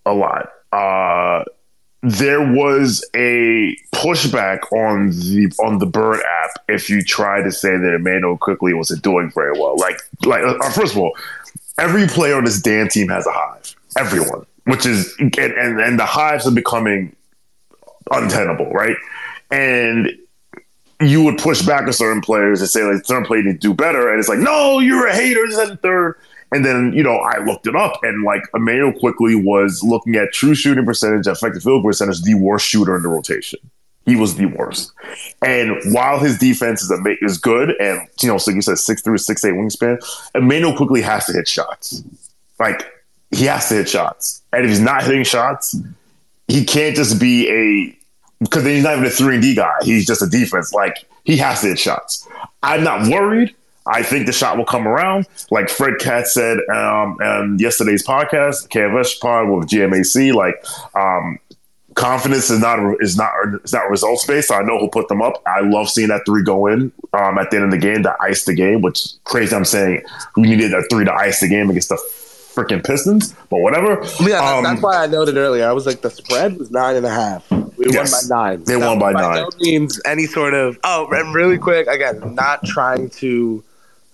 [0.05, 0.51] a lot.
[0.71, 1.43] Uh,
[2.03, 7.77] there was a pushback on the on the Bird app if you try to say
[7.77, 9.77] that Immanuel Quickley wasn't doing very well.
[9.79, 11.17] Like, like uh, first of all,
[11.79, 13.77] every player on this damn team has a hive.
[13.97, 17.15] Everyone, which is and and, and the hives are becoming
[18.11, 18.97] untenable, right?
[19.53, 20.11] And
[21.01, 23.75] you would push back on certain players and say like certain players need to do
[23.75, 25.47] better, and it's like, no, you're a hater.
[25.47, 26.19] This and third.
[26.53, 30.33] And then you know I looked it up, and like Immanuel Quickley was looking at
[30.33, 33.59] true shooting percentage, effective field percentage, the worst shooter in the rotation.
[34.05, 34.93] He was the worst.
[35.43, 39.01] And while his defense is a, is good, and you know, so you said six
[39.01, 39.99] through six eight wingspan,
[40.35, 42.03] Immanuel Quickley has to hit shots.
[42.59, 42.85] Like
[43.31, 45.77] he has to hit shots, and if he's not hitting shots,
[46.49, 47.99] he can't just be a
[48.43, 49.75] because then he's not even a three and D guy.
[49.83, 50.73] He's just a defense.
[50.73, 52.27] Like he has to hit shots.
[52.63, 53.55] I'm not worried.
[53.87, 55.27] I think the shot will come around.
[55.51, 60.35] Like Fred Katz said um, on yesterday's podcast, KFS pod with GMAC.
[60.35, 60.65] Like
[60.95, 61.39] um,
[61.95, 63.31] confidence is not is not
[63.65, 64.49] is not results based.
[64.49, 65.43] So I know who'll put them up.
[65.47, 68.15] I love seeing that three go in um, at the end of the game to
[68.21, 68.83] ice the game.
[68.83, 69.55] Which crazy.
[69.55, 70.03] I'm saying
[70.37, 71.99] we needed a three to ice the game against the
[72.53, 74.05] freaking Pistons, but whatever.
[74.21, 75.67] Yeah, um, that's why I noted earlier.
[75.67, 77.51] I was like, the spread was nine and a half.
[77.51, 78.65] We yes, won by nine.
[78.65, 79.43] They won by, by nine.
[79.43, 80.79] No means any sort of.
[80.85, 83.65] Oh, and really quick, again, not trying to,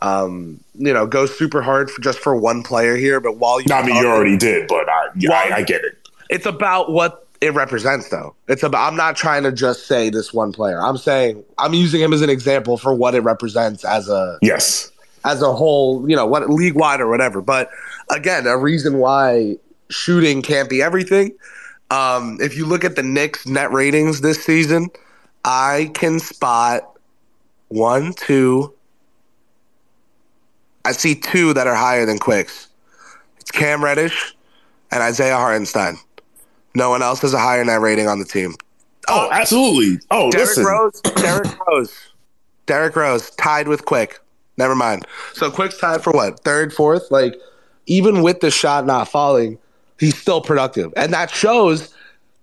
[0.00, 3.66] um, you know, go super hard for just for one player here, but while you,
[3.72, 5.98] I mean, you already did, but I, yeah, I, I get it.
[6.30, 8.34] It's about what it represents though.
[8.48, 10.80] It's about I'm not trying to just say this one player.
[10.80, 14.90] I'm saying I'm using him as an example for what it represents as a Yes.
[15.24, 17.40] As a whole, you know, what league wide or whatever.
[17.40, 17.70] But
[18.10, 19.56] again, a reason why
[19.90, 21.32] shooting can't be everything.
[21.90, 24.88] Um, if you look at the Knicks net ratings this season,
[25.44, 26.98] I can spot
[27.68, 28.72] one, two.
[30.88, 32.68] I see two that are higher than Quicks.
[33.38, 34.34] It's Cam Reddish
[34.90, 35.98] and Isaiah Hartenstein.
[36.74, 38.54] No one else has a higher net rating on the team.
[39.06, 40.00] Oh, oh absolutely.
[40.10, 40.64] Oh, Derrick listen.
[40.64, 41.00] Rose.
[41.02, 41.94] Derrick Rose.
[42.64, 44.18] Derrick Rose tied with Quick.
[44.56, 45.06] Never mind.
[45.34, 46.40] So Quick's tied for what?
[46.40, 47.10] Third, fourth?
[47.10, 47.34] Like
[47.84, 49.58] even with the shot not falling,
[50.00, 50.94] he's still productive.
[50.96, 51.92] And that shows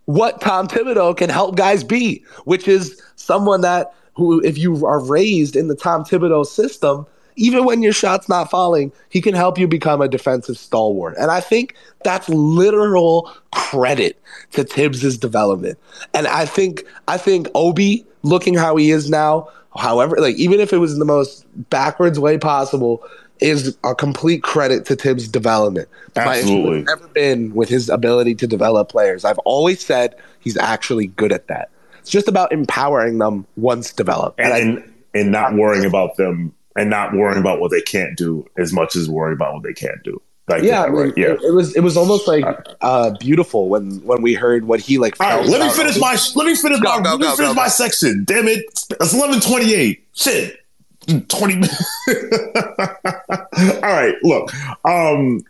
[0.05, 5.03] what Tom Thibodeau can help guys be, which is someone that who, if you are
[5.03, 9.57] raised in the Tom Thibodeau system, even when your shot's not falling, he can help
[9.57, 11.15] you become a defensive stalwart.
[11.17, 14.21] And I think that's literal credit
[14.51, 15.77] to Thibs's development.
[16.13, 20.73] And I think I think Obi, looking how he is now, however, like even if
[20.73, 23.03] it was in the most backwards way possible,
[23.39, 25.89] is a complete credit to Thibs' development.
[26.15, 26.83] Absolutely.
[26.83, 29.25] My never been with his ability to develop players.
[29.25, 31.69] I've always said he's actually good at that.
[31.99, 34.39] It's just about empowering them once developed.
[34.39, 38.17] And, and, I, and not worrying about them and not worrying about what they can't
[38.17, 40.21] do as much as worrying about what they can't do.
[40.47, 41.33] Like yeah, I mean, yeah.
[41.33, 42.45] It, it, was it was almost like
[42.81, 45.19] uh, beautiful when when we heard what he like.
[45.19, 47.35] All right, let me finish my let me finish go, my go, let me go,
[47.35, 48.25] finish my section.
[48.25, 50.05] Damn it, it's eleven twenty eight.
[50.13, 50.59] Shit.
[51.07, 51.61] 20
[52.07, 54.51] all right look
[54.85, 55.45] um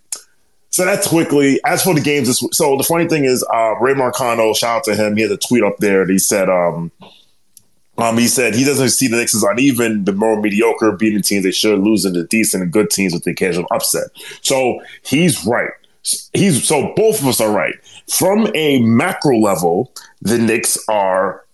[0.69, 1.61] so that's Quickley.
[1.65, 4.95] as for the games so the funny thing is uh ray marcano shout out to
[4.95, 6.91] him he has a tweet up there That he said um
[7.97, 11.43] um, he said he doesn't see the Knicks as uneven, but more mediocre, beating teams
[11.43, 14.07] they should, losing to decent and good teams with the occasional upset.
[14.41, 15.71] So he's right.
[16.33, 17.75] He's so both of us are right.
[18.09, 21.45] From a macro level, the Knicks are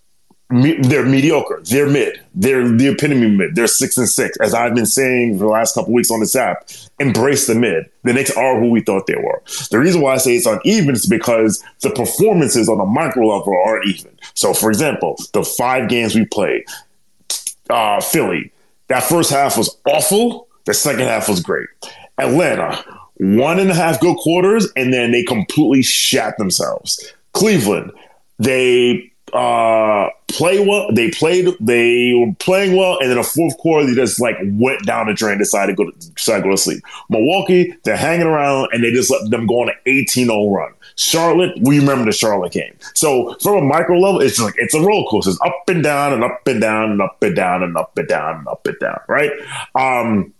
[0.60, 1.62] they're mediocre.
[1.64, 2.20] They're mid.
[2.34, 3.54] They're the epitome mid.
[3.54, 4.36] They're six and six.
[4.38, 7.86] As I've been saying for the last couple weeks on this app, embrace the mid.
[8.02, 9.42] The Knicks are who we thought they were.
[9.70, 13.58] The reason why I say it's uneven is because the performances on a micro level
[13.64, 14.11] aren't even.
[14.34, 16.64] So, for example, the five games we played,
[17.70, 18.52] uh, Philly,
[18.88, 20.48] that first half was awful.
[20.64, 21.68] The second half was great.
[22.18, 22.84] Atlanta,
[23.16, 27.12] one and a half good quarters, and then they completely shat themselves.
[27.32, 27.92] Cleveland,
[28.38, 30.92] they uh, play well.
[30.92, 31.48] They played.
[31.60, 35.14] They were playing well, and then the fourth quarter they just like went down the
[35.14, 35.38] drain.
[35.38, 36.82] Decided to go to decided to go to sleep.
[37.08, 40.72] Milwaukee, they're hanging around, and they just let them go on an 18-0 run.
[40.96, 42.74] Charlotte, we remember the Charlotte game.
[42.94, 45.30] So from a micro level, it's like it's a roller coaster.
[45.30, 48.08] It's up and down and up and down and up and down and up and
[48.08, 49.00] down and up and down.
[49.08, 49.32] Right.
[49.74, 50.32] Um,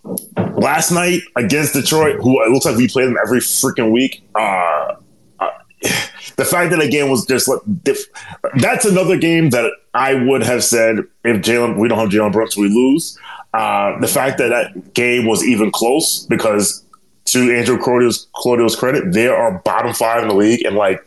[0.57, 4.23] last night against Detroit, who it looks like we play them every freaking week.
[4.35, 4.95] Uh,
[6.35, 7.59] the fact that the game was just like
[8.55, 12.57] that's another game that I would have said if Jalen we don't have Jalen Brooks
[12.57, 13.17] we lose.
[13.53, 16.82] Uh, the fact that that game was even close because
[17.25, 21.03] to Andrew Claudio's, Claudio's credit, they are bottom five in the league in like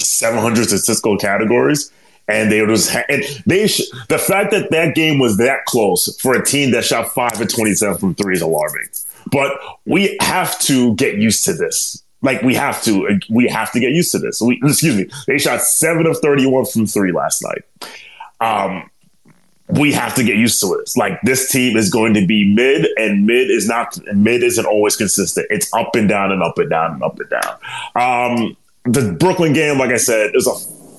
[0.00, 1.90] 700 statistical categories.
[2.28, 6.34] And they was and they sh- the fact that that game was that close for
[6.34, 8.86] a team that shot five and 27 from three is alarming.
[9.32, 12.02] but we have to get used to this.
[12.22, 14.40] Like we have to, we have to get used to this.
[14.40, 15.08] We, excuse me.
[15.26, 17.64] They shot seven of thirty-one from three last night.
[18.40, 18.88] Um,
[19.72, 20.90] we have to get used to it.
[20.96, 24.96] Like this team is going to be mid, and mid is not mid isn't always
[24.96, 25.46] consistent.
[25.50, 27.56] It's up and down and up and down and up and down.
[27.94, 30.50] Um, the Brooklyn game, like I said, is a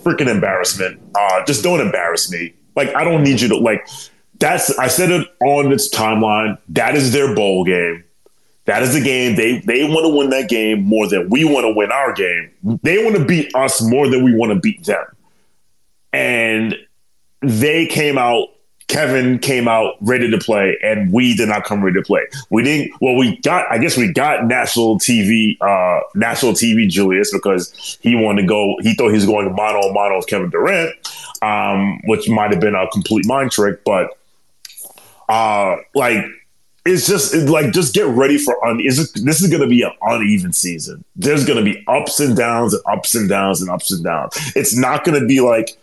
[0.04, 1.00] freaking embarrassment.
[1.14, 2.54] Uh, just don't embarrass me.
[2.76, 3.88] Like I don't need you to like.
[4.40, 6.58] That's I said it on its timeline.
[6.70, 8.04] That is their bowl game.
[8.66, 9.36] That is the game.
[9.36, 12.50] They they want to win that game more than we want to win our game.
[12.82, 15.06] They want to beat us more than we want to beat them.
[16.12, 16.76] And
[17.42, 18.48] they came out
[18.88, 22.22] Kevin came out ready to play, and we did not come ready to play.
[22.50, 22.94] We didn't.
[23.02, 23.66] Well, we got.
[23.72, 28.76] I guess we got national TV, uh, national TV Julius because he wanted to go.
[28.82, 30.96] He thought he was going mono mono with Kevin Durant,
[31.42, 33.84] um, which might have been a complete mind trick.
[33.84, 34.18] But
[35.30, 36.26] uh, like,
[36.86, 38.80] it's just like just get ready for un.
[38.82, 41.04] Is this is going to be an uneven season?
[41.16, 44.34] There's going to be ups and downs and ups and downs and ups and downs.
[44.56, 45.78] It's not going to be like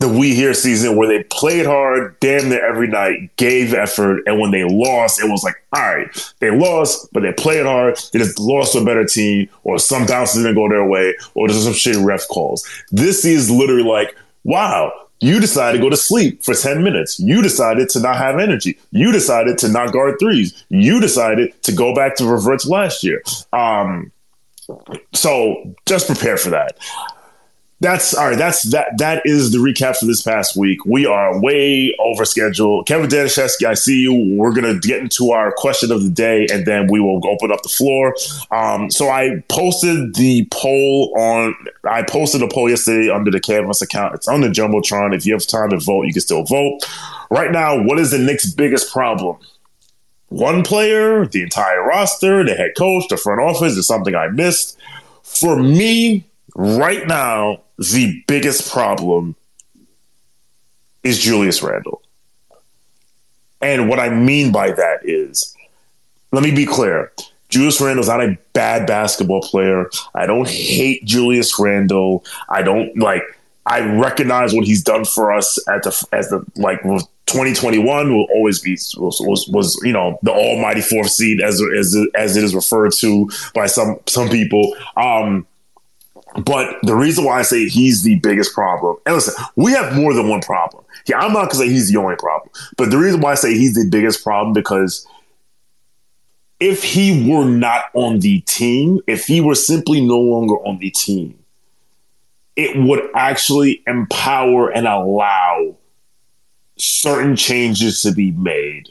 [0.00, 4.40] the We Here season where they played hard damn near every night, gave effort, and
[4.40, 7.98] when they lost, it was like, all right, they lost, but they played hard.
[8.12, 11.48] They just lost to a better team, or some bounces didn't go their way, or
[11.48, 12.66] there's some shitty ref calls.
[12.90, 17.20] This is literally like, wow, you decided to go to sleep for 10 minutes.
[17.20, 18.78] You decided to not have energy.
[18.92, 20.64] You decided to not guard threes.
[20.70, 23.22] You decided to go back to revert to last year.
[23.52, 24.12] Um,
[25.12, 26.78] so just prepare for that
[27.80, 28.38] that's all right.
[28.38, 28.98] That's that.
[28.98, 30.84] That is the recap for this past week.
[30.84, 32.84] We are way over schedule.
[32.84, 34.36] Kevin Danishevsky, I see you.
[34.36, 37.62] We're gonna get into our question of the day, and then we will open up
[37.62, 38.14] the floor.
[38.50, 41.54] Um, so I posted the poll on.
[41.88, 44.14] I posted a poll yesterday under the Canvas account.
[44.14, 45.14] It's on the jumbotron.
[45.14, 46.80] If you have time to vote, you can still vote.
[47.30, 49.38] Right now, what is the Knicks' biggest problem?
[50.28, 54.76] One player, the entire roster, the head coach, the front office is something I missed.
[55.22, 59.36] For me, right now, the biggest problem
[61.02, 62.02] is Julius Randle.
[63.60, 65.54] And what I mean by that is,
[66.32, 67.12] let me be clear.
[67.48, 69.90] Julius Randle is not a bad basketball player.
[70.14, 72.24] I don't hate Julius Randle.
[72.48, 73.22] I don't like.
[73.66, 78.58] I recognize what he's done for us at the as the like 2021 will always
[78.58, 82.54] be was, was, was you know the almighty fourth seed as as as it is
[82.54, 84.74] referred to by some some people.
[84.96, 85.46] Um,
[86.44, 90.14] but the reason why I say he's the biggest problem, and listen, we have more
[90.14, 90.84] than one problem.
[91.06, 93.54] Yeah, I'm not gonna say he's the only problem, but the reason why I say
[93.54, 95.06] he's the biggest problem because
[96.60, 100.90] if he were not on the team, if he were simply no longer on the
[100.90, 101.38] team,
[102.54, 105.74] it would actually empower and allow
[106.76, 108.90] certain changes to be made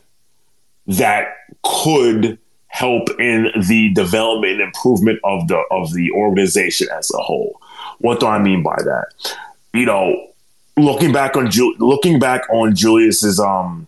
[0.87, 7.17] that could help in the development and improvement of the of the organization as a
[7.17, 7.59] whole.
[7.97, 9.35] What do I mean by that?
[9.73, 10.29] You know,
[10.77, 13.87] looking back on Ju- looking back on Julius's um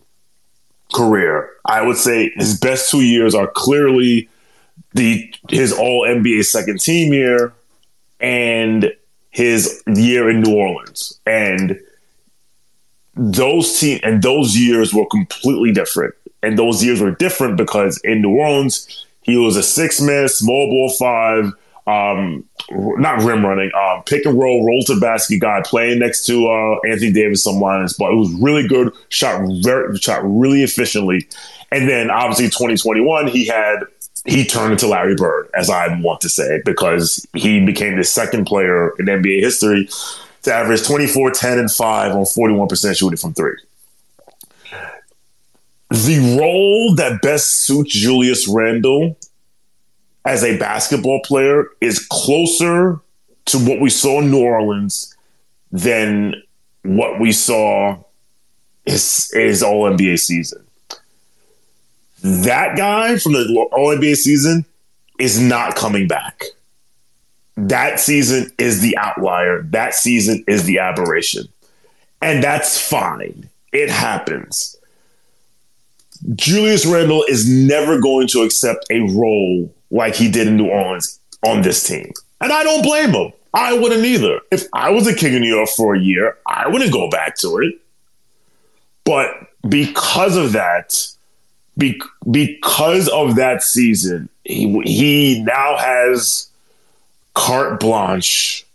[0.92, 4.28] career, I would say his best two years are clearly
[4.92, 7.54] the his All NBA second team year
[8.20, 8.92] and
[9.30, 11.80] his year in New Orleans, and
[13.14, 18.22] those team and those years were completely different and those years were different because in
[18.22, 21.52] New Orleans he was a six man, small ball five,
[21.86, 26.46] um, not rim running, um, pick and roll, roll to basket guy playing next to
[26.46, 31.26] uh, Anthony Davis on lines, but it was really good, shot very, shot really efficiently,
[31.70, 33.84] and then obviously 2021 he had
[34.24, 38.44] he turned into Larry Bird, as I want to say, because he became the second
[38.44, 39.88] player in NBA history
[40.42, 43.56] to average 24, 10, and 5 on 41% shooting from three
[45.92, 49.18] the role that best suits Julius Randle
[50.24, 53.00] as a basketball player is closer
[53.46, 55.14] to what we saw in New Orleans
[55.70, 56.42] than
[56.82, 58.02] what we saw
[58.86, 60.64] his, his All NBA season.
[62.22, 64.64] That guy from the All NBA season
[65.18, 66.44] is not coming back.
[67.56, 69.62] That season is the outlier.
[69.62, 71.48] That season is the aberration.
[72.22, 73.50] And that's fine.
[73.72, 74.78] It happens.
[76.34, 81.20] Julius Randle is never going to accept a role like he did in New Orleans
[81.44, 82.12] on this team.
[82.40, 83.32] And I don't blame him.
[83.54, 84.40] I wouldn't either.
[84.50, 87.36] If I was a king of New York for a year, I wouldn't go back
[87.38, 87.74] to it.
[89.04, 89.30] But
[89.68, 91.06] because of that,
[91.76, 92.00] be,
[92.30, 96.48] because of that season, he, he now has
[97.34, 98.66] carte blanche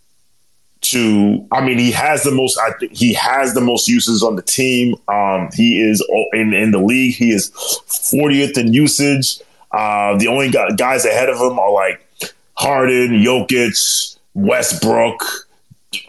[0.92, 4.36] to I mean he has the most I think he has the most uses on
[4.36, 4.96] the team.
[5.08, 7.16] Um, he is in in the league.
[7.16, 9.40] He is 40th in usage.
[9.72, 12.06] Uh, the only guys ahead of him are like
[12.54, 15.22] Harden, Jokic, Westbrook,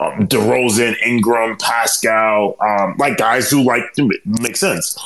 [0.01, 3.83] um, DeRozan, Ingram, Pascal, um, like guys who like
[4.25, 4.99] make sense.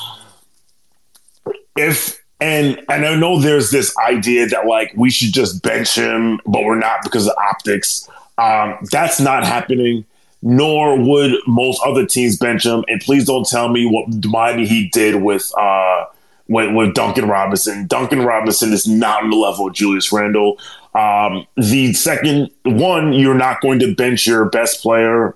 [1.76, 6.40] If and and I know there's this idea that like we should just bench him,
[6.44, 8.08] but we're not because of optics.
[8.38, 10.04] Um, that's not happening.
[10.44, 12.84] Nor would most other teams bench him.
[12.88, 16.06] And please don't tell me what Miami Heat did with uh,
[16.48, 17.86] with, with Duncan Robinson.
[17.86, 20.58] Duncan Robinson is not on the level of Julius Randle.
[20.94, 25.34] Um, the second one, you're not going to bench your best player.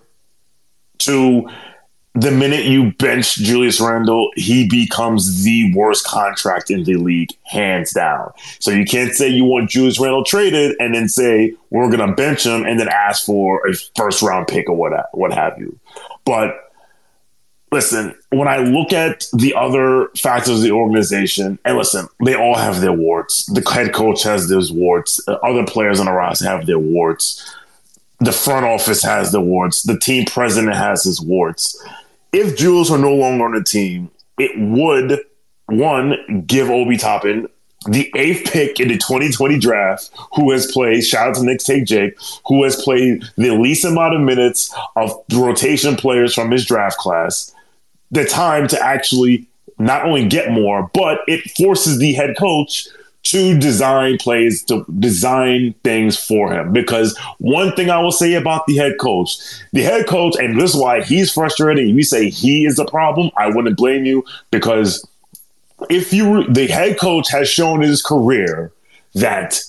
[0.99, 1.49] Two,
[2.17, 7.93] the minute you bench Julius Randle, he becomes the worst contract in the league, hands
[7.93, 8.33] down.
[8.59, 12.15] So you can't say you want Julius Randle traded and then say we're going to
[12.15, 15.79] bench him and then ask for a first round pick or what what have you.
[16.25, 16.73] But
[17.71, 22.57] listen, when I look at the other factors of the organization, and listen, they all
[22.57, 23.45] have their warts.
[23.53, 25.21] The head coach has their warts.
[25.29, 27.55] Uh, other players on the roster have their warts.
[28.21, 29.83] The front office has the warts.
[29.83, 31.79] The team president has his warts.
[32.33, 35.21] If Jules are no longer on the team, it would
[35.67, 37.49] one give Obi Toppin
[37.89, 41.85] the eighth pick in the 2020 draft, who has played, shout out to Nick Take
[41.85, 46.99] Jake, who has played the least amount of minutes of rotation players from his draft
[46.99, 47.55] class.
[48.11, 49.47] The time to actually
[49.79, 52.89] not only get more, but it forces the head coach
[53.31, 56.73] to design plays, to design things for him.
[56.73, 59.37] Because one thing I will say about the head coach,
[59.73, 61.89] the head coach, and this is why he's frustrated.
[61.89, 63.31] You say he is the problem.
[63.37, 65.07] I wouldn't blame you because
[65.91, 68.73] if you, the head coach has shown in his career
[69.15, 69.61] that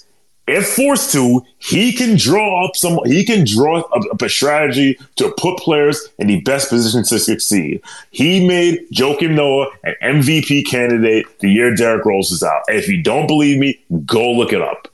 [0.47, 2.99] if forced to, he can draw up some.
[3.05, 7.81] He can draw up, a strategy to put players in the best position to succeed.
[8.11, 12.63] He made Joakim Noah an MVP candidate the year Derrick Rose is out.
[12.69, 14.87] If you don't believe me, go look it up.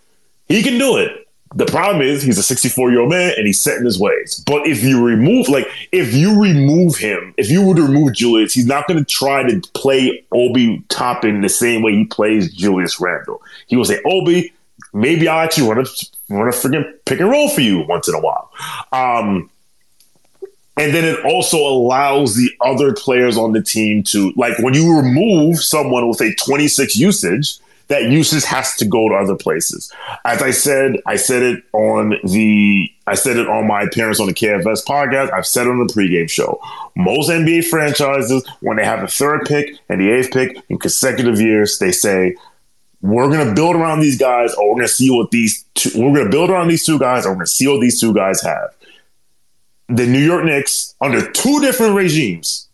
[0.48, 1.20] He can do it.
[1.56, 4.44] The problem is he's a 64 year old man and he's set in his ways.
[4.48, 8.54] But if you remove, like, if you remove him, if you were to remove Julius,
[8.54, 13.00] he's not going to try to play Obi Toppin the same way he plays Julius
[13.00, 13.40] Randle.
[13.68, 14.52] He will say, Obi,
[14.94, 15.90] maybe I'll actually run a
[16.30, 18.52] run a freaking pick and roll for you once in a while.
[18.92, 19.50] Um,
[20.78, 24.98] and then it also allows the other players on the team to like when you
[24.98, 29.92] remove someone with a 26 usage, that usage has to go to other places.
[30.26, 34.28] As I said, I said it on the I said it on my appearance on
[34.28, 35.32] the KFS podcast.
[35.32, 36.60] I've said it on the pregame show.
[36.96, 41.40] Most NBA franchises, when they have a third pick and the eighth pick in consecutive
[41.40, 42.36] years, they say,
[43.04, 45.92] we're going to build around these guys, or we're going to see what these two,
[45.96, 48.00] we're going to build around these two guys, or we're going to see what these
[48.00, 48.74] two guys have.
[49.90, 52.70] The New York Knicks, under two different regimes,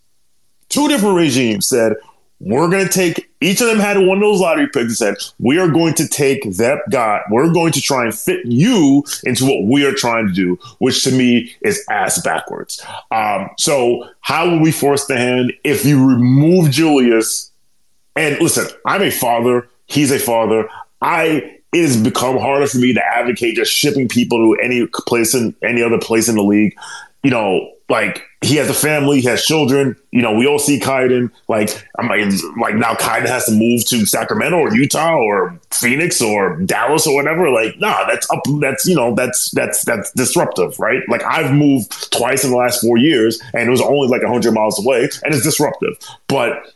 [0.70, 1.96] two different regimes said,
[2.40, 5.16] we're going to take each of them had one of those lottery picks and said,
[5.40, 9.46] we are going to take that guy, we're going to try and fit you into
[9.46, 12.86] what we are trying to do, which to me is ass backwards.
[13.10, 17.52] Um, so, how will we force the hand if you remove Julius?
[18.16, 20.70] And listen, I'm a father He's a father.
[21.02, 25.36] I it has become harder for me to advocate just shipping people to any place
[25.36, 26.76] in any other place in the league.
[27.24, 29.96] You know, like he has a family, he has children.
[30.12, 31.32] You know, we all see Kyden.
[31.48, 36.22] Like I'm like, like now Kyden has to move to Sacramento or Utah or Phoenix
[36.22, 37.50] or Dallas or whatever.
[37.50, 38.40] Like, nah, that's up.
[38.62, 41.02] That's you know, that's that's that's disruptive, right?
[41.10, 44.54] Like I've moved twice in the last four years, and it was only like hundred
[44.54, 45.98] miles away, and it's disruptive.
[46.28, 46.72] But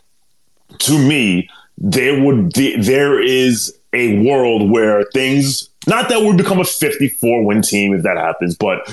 [0.80, 6.60] to me, there would be, there is a world where things not that we become
[6.60, 8.90] a 54 win team if that happens, but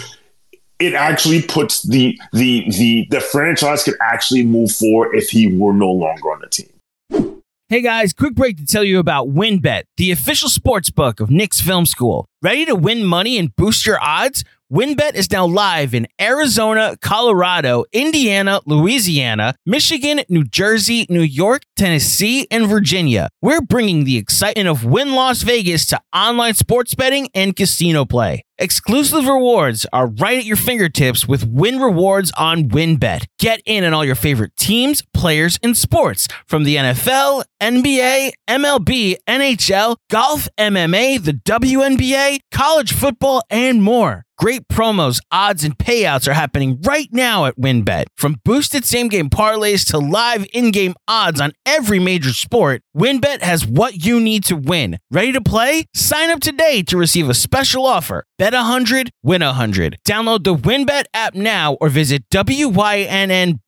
[0.78, 5.72] it actually puts the the the the franchise could actually move forward if he were
[5.72, 7.42] no longer on the team.
[7.68, 11.60] Hey guys, quick break to tell you about WynnBET, the official sports book of Knicks
[11.60, 12.26] Film School.
[12.42, 14.42] Ready to win money and boost your odds?
[14.72, 22.46] WynnBET is now live in Arizona, Colorado, Indiana, Louisiana, Michigan, New Jersey, New York, Tennessee,
[22.52, 23.30] and Virginia.
[23.42, 28.44] We're bringing the excitement of Wynn Las Vegas to online sports betting and casino play.
[28.58, 33.24] Exclusive rewards are right at your fingertips with Wynn Rewards on WynnBET.
[33.38, 39.16] Get in on all your favorite teams, players, and sports from the NFL, NBA, MLB,
[39.26, 44.26] NHL, golf, MMA, the WNBA, college football, and more.
[44.40, 48.06] Great promos, odds, and payouts are happening right now at WynnBET.
[48.16, 53.42] From boosted same game parlays to live in game odds on every major sport, WynnBET
[53.42, 54.98] has what you need to win.
[55.10, 55.84] Ready to play?
[55.94, 58.24] Sign up today to receive a special offer.
[58.38, 59.98] Bet 100, win 100.
[60.08, 63.58] Download the WynnBET app now or visit WYNNBet.com.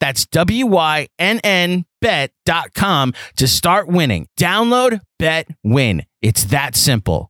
[0.00, 4.26] That's W-Y-N-N bet.com to start winning.
[4.36, 6.04] Download, bet, win.
[6.20, 7.29] It's that simple.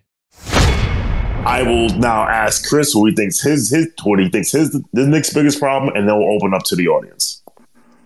[1.45, 5.07] I will now ask Chris what he thinks his his what he thinks his the
[5.07, 7.41] Knicks' biggest problem, and then we'll open up to the audience.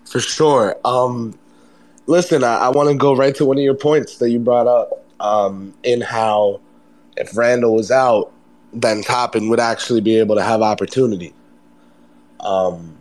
[0.06, 0.78] For sure.
[0.86, 1.38] Um,
[2.08, 4.68] listen, I, I want to go right to one of your points that you brought
[4.68, 6.62] up um, in how
[7.18, 8.32] if Randle was out,
[8.74, 11.34] then Toppin would actually be able to have opportunity.
[12.40, 12.98] Um,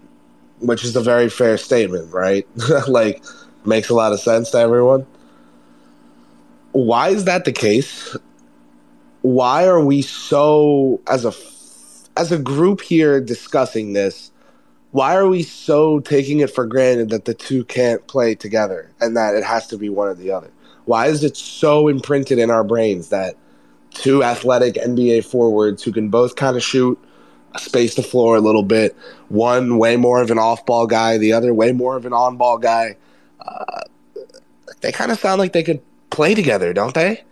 [0.61, 2.47] which is a very fair statement, right?
[2.89, 3.22] like,
[3.64, 5.07] makes a lot of sense to everyone.
[6.72, 8.16] Why is that the case?
[9.25, 11.33] Why are we so as a
[12.20, 14.31] as a group here discussing this?
[14.91, 19.16] Why are we so taking it for granted that the two can't play together and
[19.16, 20.51] that it has to be one or the other?
[20.85, 23.37] Why is it so imprinted in our brains that
[23.95, 26.99] two athletic NBA forwards who can both kind of shoot,
[27.57, 28.95] space the floor a little bit.
[29.29, 32.97] One way more of an off-ball guy, the other way more of an on-ball guy.
[33.41, 33.81] Uh,
[34.81, 37.22] they kind of sound like they could play together, don't they?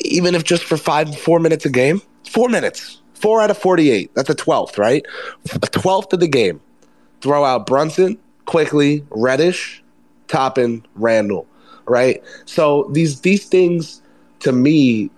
[0.00, 2.02] Even if just for five, four minutes a game.
[2.30, 4.14] Four minutes, four out of forty-eight.
[4.14, 5.04] That's a twelfth, right?
[5.54, 6.60] A twelfth of the game.
[7.20, 9.82] Throw out Brunson, Quickley, Reddish,
[10.28, 11.46] Toppin, Randle,
[11.86, 12.22] right?
[12.46, 14.02] So these these things
[14.40, 15.10] to me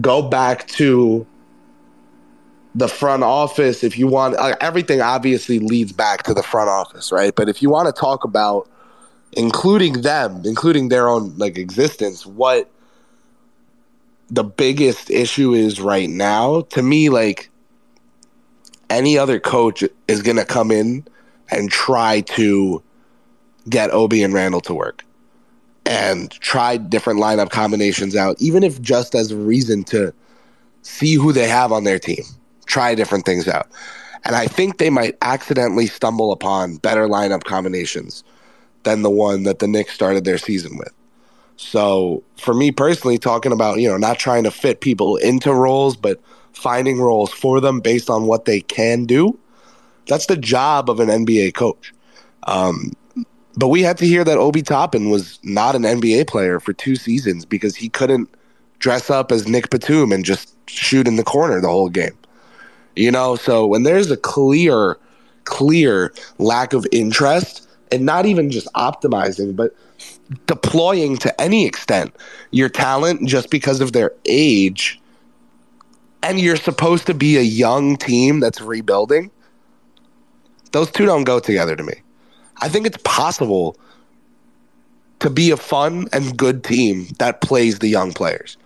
[0.00, 1.26] go back to
[2.74, 7.34] the front office if you want everything obviously leads back to the front office right
[7.34, 8.68] but if you want to talk about
[9.32, 12.70] including them including their own like existence what
[14.30, 17.50] the biggest issue is right now to me like
[18.90, 21.06] any other coach is going to come in
[21.50, 22.82] and try to
[23.68, 25.04] get Obi and Randle to work
[25.84, 30.12] and try different lineup combinations out even if just as a reason to
[30.82, 32.24] see who they have on their team
[32.66, 33.68] try different things out.
[34.24, 38.24] And I think they might accidentally stumble upon better lineup combinations
[38.82, 40.92] than the one that the Knicks started their season with.
[41.56, 45.96] So for me personally, talking about, you know, not trying to fit people into roles,
[45.96, 46.20] but
[46.52, 49.38] finding roles for them based on what they can do,
[50.06, 51.92] that's the job of an NBA coach.
[52.44, 52.92] Um,
[53.56, 56.94] but we had to hear that Obi Toppin was not an NBA player for two
[56.94, 58.28] seasons because he couldn't
[58.78, 62.16] dress up as Nic Batum and just shoot in the corner the whole game.
[62.94, 64.98] You know, so when there's a clear,
[65.44, 69.74] clear lack of interest and not even just optimizing, but
[70.46, 72.14] deploying to any extent
[72.50, 75.00] your talent just because of their age,
[76.22, 79.30] and you're supposed to be a young team that's rebuilding,
[80.72, 81.94] those two don't go together to me.
[82.60, 83.76] I think it's possible
[85.20, 88.56] to be a fun and good team that plays the young players.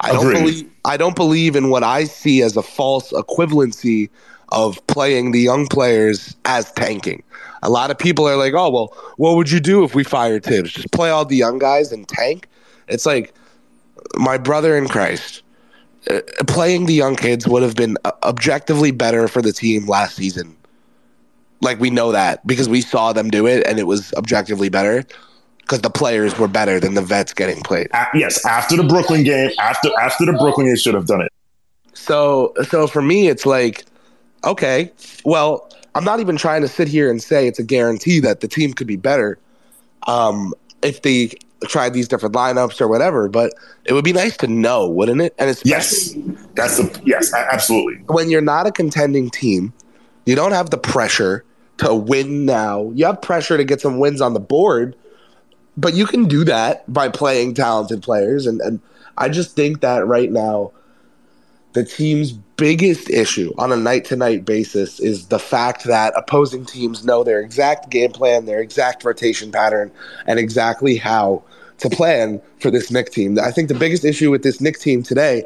[0.00, 4.08] I don't believe I don't believe in what I see as a false equivalency
[4.48, 7.22] of playing the young players as tanking.
[7.62, 10.44] A lot of people are like, "Oh, well, what would you do if we fired
[10.44, 10.72] Thibs?
[10.72, 12.48] Just play all the young guys and tank?"
[12.88, 13.34] It's like
[14.16, 15.42] my brother in Christ.
[16.10, 20.16] Uh, playing the young kids would have been uh, objectively better for the team last
[20.16, 20.56] season.
[21.60, 25.04] Like we know that because we saw them do it and it was objectively better
[25.58, 27.88] because the players were better than the vets getting played.
[27.92, 31.32] Uh, yes, after the Brooklyn game, after after the Brooklyn game, should have done it.
[31.92, 33.84] So so for me, it's like,
[34.44, 34.90] okay,
[35.24, 38.48] well, I'm not even trying to sit here and say it's a guarantee that the
[38.48, 39.38] team could be better
[40.06, 41.32] um, if they
[41.64, 43.28] tried these different lineups or whatever.
[43.28, 43.52] But
[43.84, 45.34] it would be nice to know, wouldn't it?
[45.38, 46.14] And it's yes,
[46.54, 47.96] that's the yes, absolutely.
[48.06, 49.72] When you're not a contending team,
[50.26, 51.44] you don't have the pressure
[51.78, 52.90] to win now.
[52.94, 54.96] You have pressure to get some wins on the board
[55.76, 58.80] but you can do that by playing talented players and, and
[59.16, 60.72] I just think that right now
[61.72, 66.64] the team's biggest issue on a night to night basis is the fact that opposing
[66.64, 69.90] teams know their exact game plan, their exact rotation pattern,
[70.26, 71.42] and exactly how
[71.78, 73.38] to plan for this Knick team.
[73.38, 75.44] I think the biggest issue with this Knick team today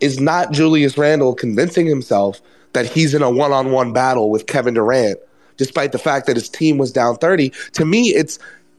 [0.00, 2.40] is not Julius Randle convincing himself
[2.72, 5.18] that he's in a one on one battle with Kevin Durant,
[5.56, 7.52] despite the fact that his team was down 30.
[7.74, 8.38] To me, it's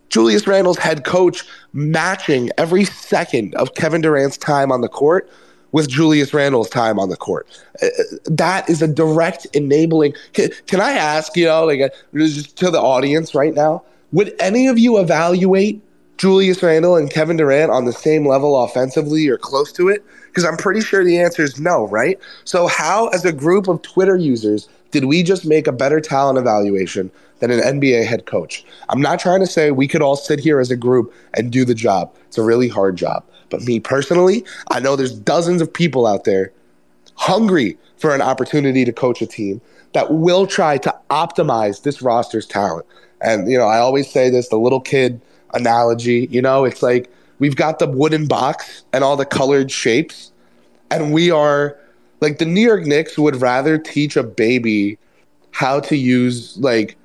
[0.10, 5.30] Julius Randle's head coach matching every second of Kevin Durant's time on the court
[5.72, 7.48] with Julius Randle's time on the court.
[7.82, 7.88] Uh,
[8.26, 10.14] that is a direct enabling.
[10.34, 14.34] Can, can I ask, you know, like uh, just to the audience right now, would
[14.40, 15.82] any of you evaluate
[16.18, 20.04] Julius Randle and Kevin Durant on the same level offensively or close to it?
[20.28, 22.20] Because I'm pretty sure the answer is no, right?
[22.44, 26.38] So, how, as a group of Twitter users, did we just make a better talent
[26.38, 28.66] evaluation than an NBA head coach?
[28.90, 31.64] I'm not trying to say we could all sit here as a group and do
[31.64, 32.14] the job.
[32.28, 33.24] It's a really hard job.
[33.50, 36.52] But me personally, I know there's dozens of people out there
[37.16, 39.62] hungry for an opportunity to coach a team
[39.94, 42.86] that will try to optimize this roster's talent.
[43.22, 45.20] And, you know, I always say this the little kid
[45.54, 50.32] analogy, you know, it's like we've got the wooden box and all the colored shapes,
[50.92, 51.78] and we are
[52.22, 54.98] like the New York Knicks would rather teach a baby
[55.52, 56.96] how to use like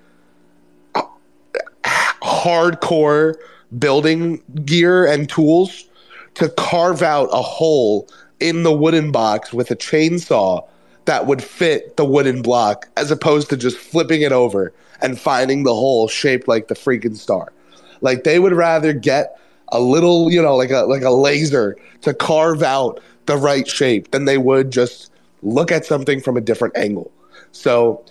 [2.22, 3.34] hardcore
[3.78, 5.86] building gear and tools
[6.34, 8.08] to carve out a hole
[8.40, 10.66] in the wooden box with a chainsaw
[11.04, 15.64] that would fit the wooden block as opposed to just flipping it over and finding
[15.64, 17.52] the hole shaped like the freaking star.
[18.00, 22.14] Like they would rather get a little, you know, like a like a laser to
[22.14, 25.10] carve out the right shape than they would just
[25.42, 27.10] look at something from a different angle.
[27.52, 28.04] So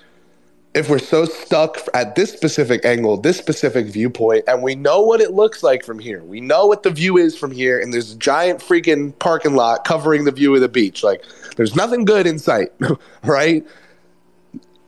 [0.73, 5.21] if we're so stuck at this specific angle, this specific viewpoint, and we know what
[5.21, 8.13] it looks like from here, we know what the view is from here, and there's
[8.13, 11.03] a giant freaking parking lot covering the view of the beach.
[11.03, 11.23] Like,
[11.57, 12.69] there's nothing good in sight,
[13.23, 13.65] right?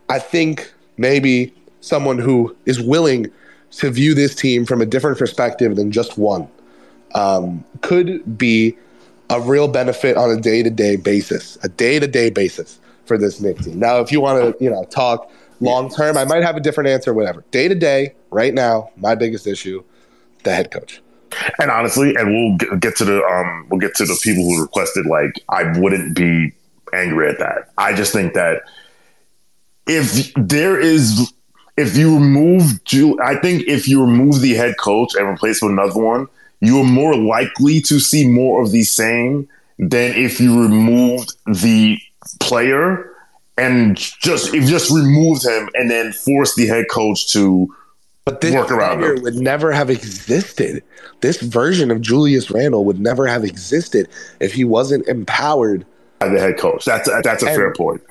[0.10, 3.32] I think maybe someone who is willing
[3.72, 6.48] to view this team from a different perspective than just one
[7.14, 8.76] um, could be
[9.30, 13.18] a real benefit on a day to day basis, a day to day basis for
[13.18, 13.80] this Knicks team.
[13.80, 15.30] Now, if you want to, you know, talk
[15.60, 17.44] long term, I might have a different answer, whatever.
[17.52, 19.84] Day to day, right now, my biggest issue,
[20.44, 21.02] the head coach.
[21.60, 25.06] And honestly, and we'll get to the um, we'll get to the people who requested.
[25.06, 26.54] Like, I wouldn't be
[26.94, 27.72] angry at that.
[27.78, 28.64] I just think that
[29.88, 31.34] if there is,
[31.78, 32.80] if you remove,
[33.22, 36.28] I think if you remove the head coach and replace with another one,
[36.62, 41.98] you are more likely to see more of the same than if you removed the
[42.40, 43.12] player
[43.58, 47.74] and just if just removed him and then forced the head coach to
[48.26, 49.22] but this work around him.
[49.22, 50.84] would never have existed.
[51.22, 54.08] This version of Julius Randle would never have existed
[54.40, 55.86] if he wasn't empowered
[56.20, 56.86] by the head coach.
[56.86, 58.02] That's a, that's a And- fair point.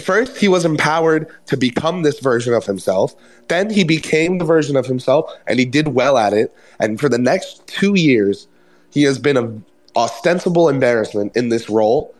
[0.00, 3.14] first he was empowered to become this version of himself
[3.48, 7.08] then he became the version of himself and he did well at it and for
[7.08, 8.46] the next two years
[8.92, 9.64] he has been an
[9.96, 12.14] ostensible embarrassment in this role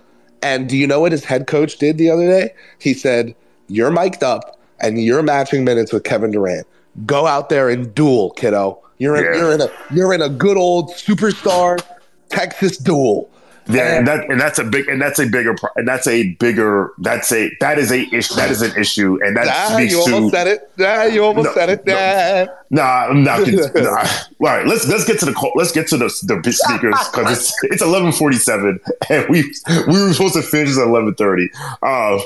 [0.47, 2.55] and do you know what his head coach did the other day?
[2.78, 3.34] He said
[3.68, 6.66] you're mic'd up and you're matching minutes with kevin durant.
[7.05, 8.80] Go out there and duel kiddo.
[8.99, 9.38] You're in, Yeah.
[9.40, 11.80] you're in a you're in a good old superstar
[12.28, 13.28] texas duel
[13.69, 16.93] Yeah, and that and that's a big and that's a bigger and that's a bigger
[16.99, 20.01] that's a that is a issue that is an issue and that ah, speaks you
[20.01, 21.97] almost to said it ah, you almost No, said it no.
[21.99, 22.47] Ah.
[22.71, 23.97] nah I'm not gonna- nah.
[23.99, 24.07] all
[24.41, 27.83] right let's let's get to the let's get to the the speakers because it's it's
[27.83, 28.79] eleven forty seven
[29.11, 29.43] and we
[29.89, 31.51] we were supposed to finish at eleven thirty
[31.83, 32.21] um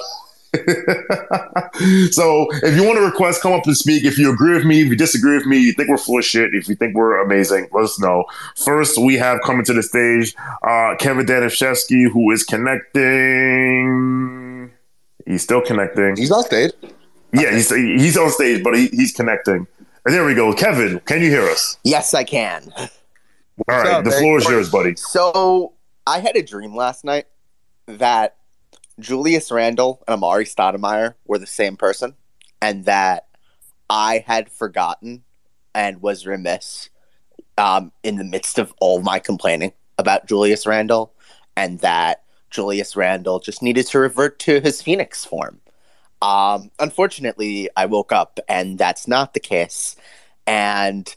[2.11, 4.05] so if you want to request, come up and speak.
[4.05, 6.25] If you agree with me, if you disagree with me, you think we're full of
[6.25, 8.25] shit, if you think we're amazing, let us know.
[8.57, 13.51] First, we have coming to the stage uh, Kevin Danishevsky, who is connecting.
[15.25, 16.17] He's still connecting.
[16.17, 16.73] he's on stage
[17.33, 19.69] Yeah, he's he's on stage, but he, he's connecting.
[20.05, 20.53] And there we go.
[20.53, 21.79] Kevin, can you hear us?
[21.85, 22.73] Yes, I can.
[22.77, 22.89] All
[23.69, 24.19] right, up, the man?
[24.19, 24.97] floor is yours, buddy.
[24.97, 25.75] So
[26.07, 27.27] I had a dream last night
[27.87, 28.37] that
[28.99, 32.15] Julius Randle and Amar'e Stoudemire were the same person,
[32.61, 33.29] and that
[33.89, 35.25] I had forgotten
[35.75, 36.91] and was remiss
[37.57, 41.13] um, in the midst of all my complaining about Julius Randle,
[41.57, 45.61] and that Julius Randle just needed to revert to his Phoenix form.
[46.23, 49.97] Um, unfortunately, I woke up and that's not the case.
[50.47, 51.15] And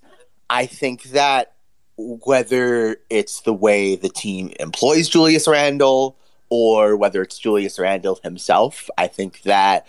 [0.50, 1.54] I think that
[1.98, 6.18] whether it's the way the team employs Julius Randle
[6.56, 9.88] or whether it's Julius Randle himself, I think that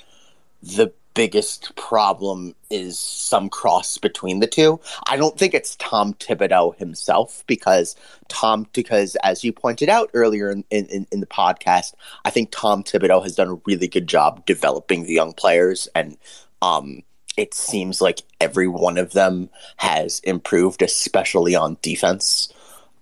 [0.63, 4.81] the biggest problem is some cross between the two.
[5.07, 7.97] I don't think it's Tom Thibodeau himself because
[8.29, 11.93] Tom, because as you pointed out earlier in, in, in the podcast,
[12.25, 16.17] I think Tom Thibodeau has done a really good job developing the young players and
[16.63, 17.03] um,
[17.37, 22.51] it seems like every one of them has improved, especially on defense.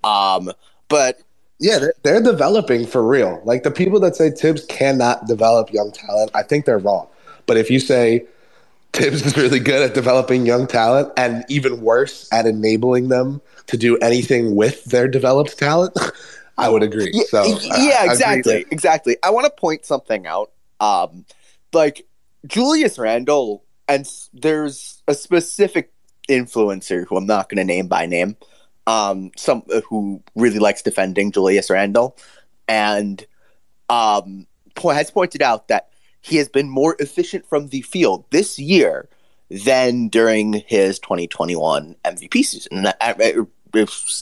[0.02, 0.50] Um,
[0.88, 1.20] but
[1.62, 3.40] yeah, they're, they're, developing for real.
[3.44, 7.06] Like the people that say Thibs cannot develop young talent, I think they're wrong.
[7.46, 8.26] But if you say
[8.92, 13.76] Thibs is really good at developing young talent and even worse at enabling them to
[13.76, 15.96] do anything with their developed talent,
[16.58, 17.10] I would agree.
[17.12, 19.16] Yeah, so yeah, I, exactly, I exactly.
[19.22, 20.50] I want to point something out.
[20.80, 21.24] Um,
[21.72, 22.06] like
[22.46, 25.92] Julius Randle, and there's a specific
[26.28, 28.36] influencer who I'm not going to name by name,
[28.86, 32.16] um, some uh, who really likes defending Julius Randle,
[32.68, 33.24] and
[33.88, 34.46] um,
[34.82, 35.88] has pointed out that
[36.20, 39.08] he has been more efficient from the field this year
[39.50, 42.86] than during his 2021 MVP season.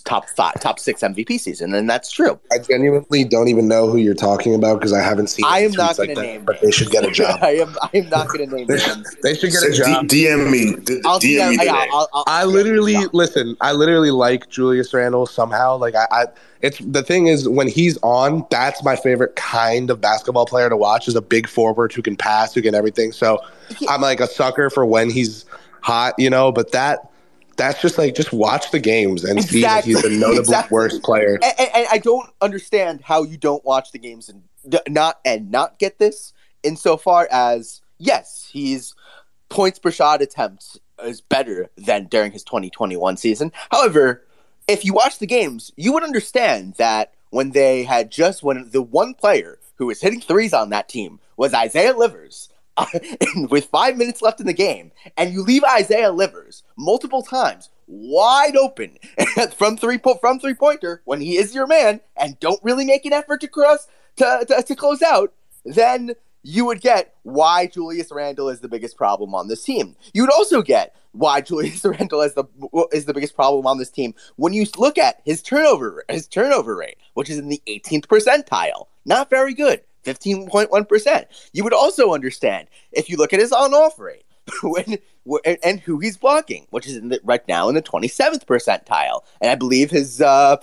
[0.05, 2.38] Top five, top six MVP season, and that's true.
[2.53, 5.44] I genuinely don't even know who you're talking about because I haven't seen.
[5.44, 7.40] I am not going like to name, but they should get a job.
[7.42, 7.76] I am.
[7.82, 9.16] I am not going to name they, names.
[9.24, 10.07] They should get a job.
[10.07, 10.76] D- DM me.
[10.76, 11.68] D- I'll DM, me.
[11.68, 13.57] I'll, I'll, I'll, I literally listen.
[13.61, 15.76] I literally like Julius Randle somehow.
[15.76, 16.24] Like I, I,
[16.62, 20.76] it's the thing is when he's on, that's my favorite kind of basketball player to
[20.76, 21.09] watch.
[21.09, 23.11] Is a big forward who can pass, who can everything.
[23.11, 23.42] So
[23.88, 25.44] I'm like a sucker for when he's
[25.80, 26.53] hot, you know.
[26.53, 27.10] But that
[27.61, 29.61] that's just like just watch the games and exactly.
[29.61, 30.75] see that he's a notable exactly.
[30.75, 31.39] worst player.
[31.43, 34.43] And, and, and, I don't understand how you don't watch the games and
[34.89, 36.33] not and not get this
[36.63, 38.95] insofar as yes, he's
[39.49, 43.53] points per shot attempt is better than during his 2021 season.
[43.71, 44.25] However,
[44.69, 48.83] if you watch the games, you would understand that when they had just when the
[48.83, 52.49] one player who was hitting threes on that team was Isaiah Livers
[53.51, 58.57] with five minutes left in the game, and you leave Isaiah Livers multiple times wide
[58.57, 58.97] open
[59.57, 63.05] from three po- from three pointer when he is your man, and don't really make
[63.05, 65.33] an effort to cross to, to, to close out,
[65.64, 69.97] then you would get why Julius Randle is the biggest problem on this team.
[70.14, 72.45] You would also get why Julius Randle is the
[72.93, 76.77] is the biggest problem on this team when you look at his turnover his turnover
[76.77, 78.87] rate, which is in the 18th percentile.
[79.05, 79.83] Not very good.
[80.05, 81.24] 15.1%.
[81.53, 84.24] You would also understand if you look at his on off rate
[84.62, 84.98] when,
[85.62, 89.22] and who he's blocking, which is the, right now in the 27th percentile.
[89.40, 90.20] And I believe his.
[90.20, 90.57] Uh,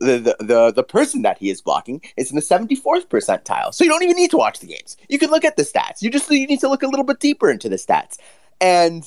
[0.00, 3.72] the, the, the the person that he is blocking is in the 74th percentile.
[3.72, 4.96] So you don't even need to watch the games.
[5.08, 6.02] You can look at the stats.
[6.02, 8.18] You just you need to look a little bit deeper into the stats.
[8.60, 9.04] And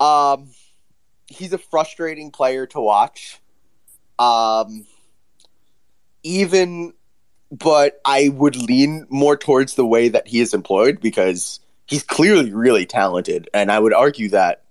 [0.00, 0.48] um
[1.26, 3.40] he's a frustrating player to watch.
[4.18, 4.86] Um
[6.22, 6.94] even
[7.50, 12.52] but I would lean more towards the way that he is employed because he's clearly
[12.52, 14.62] really talented, and I would argue that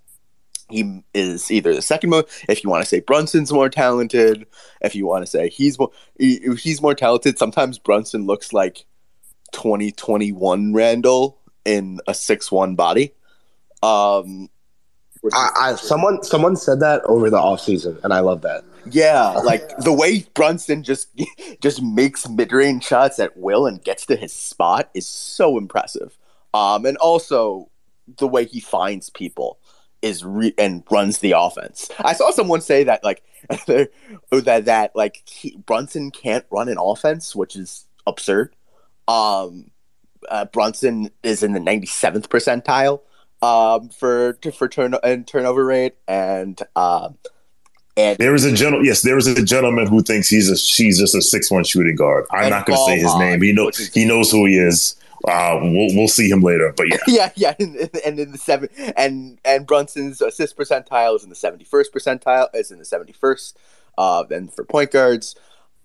[0.68, 2.44] he is either the second most.
[2.48, 4.46] If you want to say Brunson's more talented,
[4.80, 8.84] if you want to say he's more he, he's more talented, sometimes Brunson looks like
[9.52, 13.14] 2021 Randle in a six one body.
[13.82, 14.48] Um,
[15.32, 18.64] I, I, someone someone said that over the offseason, and I love that.
[18.90, 21.08] Yeah, like the way Brunson just
[21.60, 26.16] just makes mid range shots at will and gets to his spot is so impressive.
[26.54, 27.70] Um, and also
[28.18, 29.58] the way he finds people
[30.02, 31.90] is re- and runs the offense.
[31.98, 33.22] I saw someone say that like
[33.66, 33.90] that
[34.64, 38.54] that like he, Brunson can't run an offense, which is absurd.
[39.08, 39.70] Um,
[40.28, 43.00] uh, Brunson is in the 97th percentile
[43.42, 47.18] um, for for turn and turnover rate, and um,
[47.96, 48.86] there is a gentleman.
[48.86, 51.96] Yes, there is a gentleman who thinks he's a she's just a six one shooting
[51.96, 52.26] guard.
[52.30, 53.40] I'm not going to say his name.
[53.42, 54.96] He knows he knows who he is.
[55.26, 56.72] Uh, we'll we'll see him later.
[56.76, 57.54] But yeah, yeah, yeah.
[58.04, 62.48] And, in the seven and and Brunson's assist percentile is in the seventy first percentile.
[62.54, 63.58] Is in the seventy first.
[63.98, 65.34] Uh, and for point guards,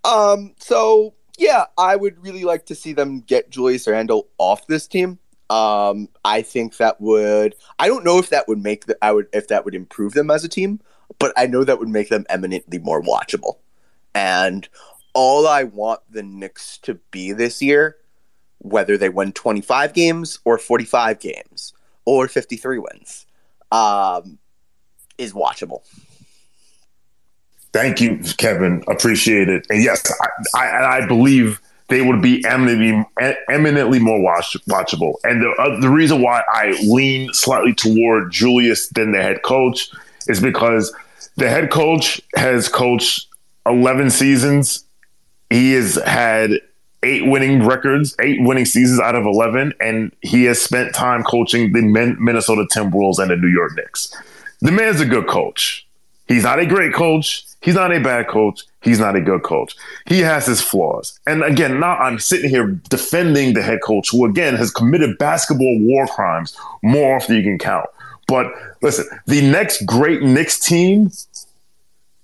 [0.03, 4.86] um, so yeah, I would really like to see them get Julius Randle off this
[4.86, 5.18] team.
[5.49, 7.55] Um, I think that would.
[7.80, 8.97] I don't know if that would make the.
[9.01, 10.82] I would if that would improve them as a team
[11.22, 13.58] but I know that would make them eminently more watchable.
[14.14, 14.68] And
[15.14, 17.98] all I want the Knicks to be this year,
[18.58, 21.74] whether they win 25 games or 45 games
[22.06, 23.28] or 53 wins,
[23.72, 24.40] um,
[25.18, 25.82] is watchable.
[27.72, 28.84] Thank you, Kevin.
[28.88, 29.66] Appreciate it.
[29.70, 30.04] And yes,
[30.56, 33.06] I, I, I believe they would be eminently,
[33.50, 35.14] eminently more watch, watchable.
[35.24, 39.92] And the, uh, the reason why I lean slightly toward Julius than the head coach
[40.28, 40.94] is because
[41.36, 43.28] the head coach has coached
[43.66, 44.84] 11 seasons.
[45.50, 46.62] He has had
[47.04, 51.74] eight winning records, eight winning seasons out of 11, and he has spent time coaching
[51.74, 54.16] the Minnesota Timberwolves and the New York Knicks.
[54.62, 55.88] The man's a good coach.
[56.28, 57.46] He's not a great coach.
[57.62, 58.64] He's not a bad coach.
[58.82, 59.76] He's not a good coach.
[60.08, 61.20] He has his flaws.
[61.28, 65.78] And again, now I'm sitting here defending the head coach who, again, has committed basketball
[65.82, 67.88] war crimes more often than you can count.
[68.32, 71.12] But listen, the next great Knicks team,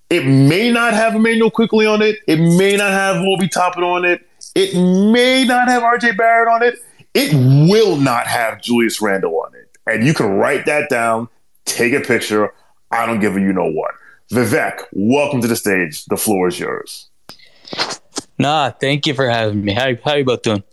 [0.10, 2.16] it may not have Immanuel Quickley on it.
[2.28, 4.26] It may not have Obi Toppin on it.
[4.56, 6.80] It may not have RJ Barrett on it.
[7.14, 7.34] It
[7.70, 9.78] will not have Julius Randle on it.
[9.86, 11.28] And you can write that down,
[11.66, 12.54] take a picture.
[12.90, 13.92] I don't give a you know what.
[14.32, 16.06] Vivek, welcome to the stage.
[16.06, 17.10] The floor is yours.
[18.40, 19.74] Nah, thank you for having me.
[19.74, 20.64] How, how you both doing?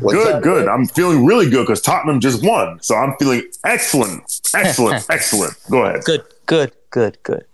[0.00, 0.66] What's good, up, good.
[0.66, 0.74] Man?
[0.74, 2.80] I'm feeling really good because Tottenham just won.
[2.80, 5.56] So I'm feeling excellent, excellent, excellent.
[5.70, 6.04] Go ahead.
[6.04, 7.44] Good, good, good, good.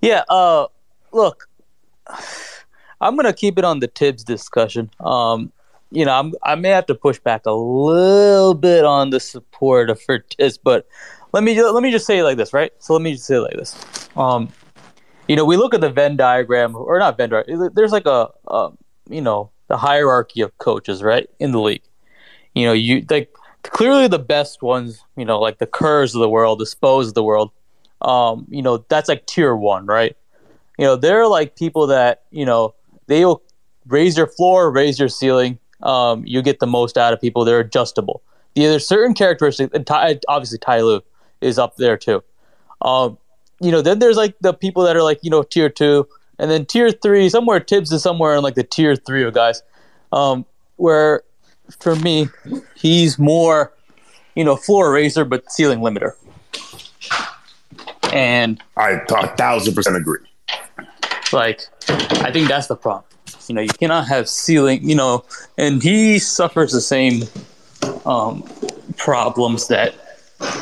[0.00, 0.66] Yeah, uh,
[1.12, 1.48] look,
[3.00, 4.90] I'm going to keep it on the Thibs discussion.
[5.00, 5.52] Um,
[5.90, 9.90] you know, I'm, I may have to push back a little bit on the support
[10.02, 10.86] for Thibs, but
[11.32, 12.72] let me let me just say it like this, right?
[12.78, 14.08] So let me just say it like this.
[14.16, 14.50] Um,
[15.28, 17.70] you know, we look at the Venn diagram, or not Venn diagram.
[17.74, 18.70] There's like a, a,
[19.08, 21.84] you know, the hierarchy of coaches, right, in the league.
[22.54, 25.04] You know, you like clearly the best ones.
[25.16, 27.52] You know, like the Kerrs of the world, the Spos of the world.
[28.02, 30.16] Um, you know, that's like tier one, right?
[30.76, 32.74] You know, they're like people that you know
[33.06, 33.42] they'll
[33.86, 35.60] raise your floor, raise your ceiling.
[35.84, 37.44] Um, you get the most out of people.
[37.44, 38.22] They're adjustable.
[38.56, 41.00] There's certain characteristics, and Ty, obviously Ty Lue,
[41.40, 42.24] is up there too.
[42.82, 43.18] Um,
[43.60, 46.08] you know, then there's like the people that are like, you know, tier two,
[46.40, 49.62] and then tier three, somewhere Thibs is somewhere in like the tier three of guys.
[50.12, 50.44] Um,
[50.76, 51.22] where
[51.78, 52.28] for me,
[52.74, 53.72] he's more,
[54.34, 56.14] you know, floor raiser but ceiling limiter.
[58.12, 60.18] And I a thousand percent agree.
[61.32, 63.04] Like, I think that's the problem.
[63.46, 64.88] You know, you cannot have ceiling.
[64.88, 65.24] You know,
[65.56, 67.22] and he suffers the same
[68.04, 68.42] um,
[68.96, 69.94] problems that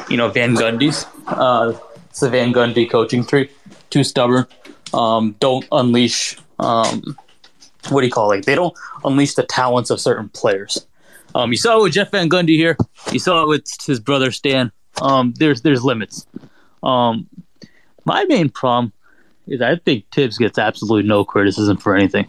[0.09, 1.07] you know, Van Gundy's.
[1.27, 1.79] Uh,
[2.11, 3.51] it's the Van Gundy coaching tree.
[3.91, 4.47] Too stubborn.
[4.95, 6.39] Um, don't unleash.
[6.59, 7.17] Um,
[7.91, 8.45] what do you call it?
[8.45, 10.87] They don't unleash the talents of certain players.
[11.35, 12.77] Um, you saw it with Jeff Van Gundy here.
[13.13, 14.73] You saw it with his brother Stan.
[15.01, 16.27] Um, there's there's limits.
[16.83, 17.29] Um,
[18.05, 18.93] my main problem
[19.47, 22.27] is I think Thibs gets absolutely no criticism for anything,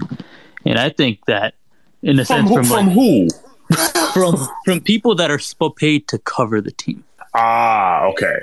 [0.65, 1.55] and I think that
[2.03, 3.29] in a from sense who, from, from like, who
[4.13, 5.39] from from people that are
[5.71, 7.03] paid to cover the team.
[7.33, 8.39] Ah, okay.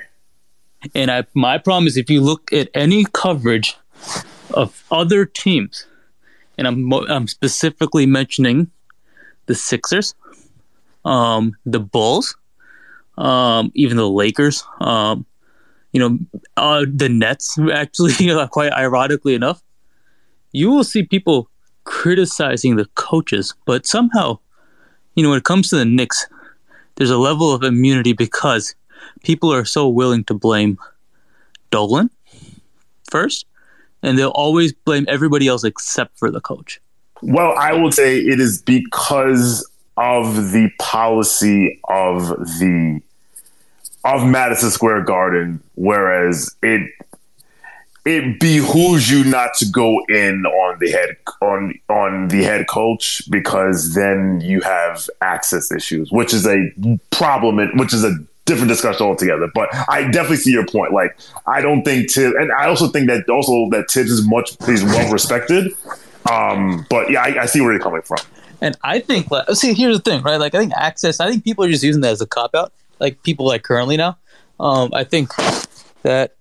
[0.94, 3.76] And I, my problem is if you look at any coverage
[4.54, 5.86] of other teams,
[6.58, 8.70] and I'm I'm specifically mentioning
[9.46, 10.14] the Sixers,
[11.04, 12.36] um, the Bulls,
[13.18, 15.26] um, even the Lakers, um,
[15.92, 16.18] you know,
[16.56, 17.58] uh, the Nets.
[17.72, 18.14] Actually,
[18.50, 19.62] quite ironically enough,
[20.52, 21.48] you will see people
[21.84, 24.38] criticizing the coaches, but somehow,
[25.14, 26.26] you know, when it comes to the Knicks,
[26.96, 28.74] there's a level of immunity because
[29.22, 30.78] people are so willing to blame
[31.70, 32.10] Dolan
[33.10, 33.46] first,
[34.06, 36.80] and they'll always blame everybody else except for the coach.
[37.22, 43.00] Well, I would say it is because of the policy of the
[44.04, 46.88] of Madison Square Garden, whereas it
[48.04, 53.28] it behooves you not to go in on the head on on the head coach
[53.28, 56.70] because then you have access issues, which is a
[57.10, 57.56] problem.
[57.76, 58.14] Which is a
[58.46, 59.48] different discussion altogether.
[59.52, 60.92] But I definitely see your point.
[60.92, 64.56] Like I don't think Thibs, and I also think that also that Thibs is much
[64.64, 65.72] he's well respected.
[66.30, 68.18] Um, but yeah, I, I see where you're coming from.
[68.62, 70.38] And I think, like, see, here's the thing, right?
[70.38, 71.20] Like, I think access.
[71.20, 72.72] I think people are just using that as a cop out.
[72.98, 74.16] Like people like currently now.
[74.58, 75.30] Um, I think
[76.02, 76.36] that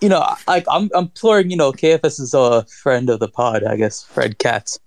[0.00, 3.64] you know, like I'm, I'm imploring, you know, KFS is a friend of the pod,
[3.64, 4.78] I guess, Fred Katz.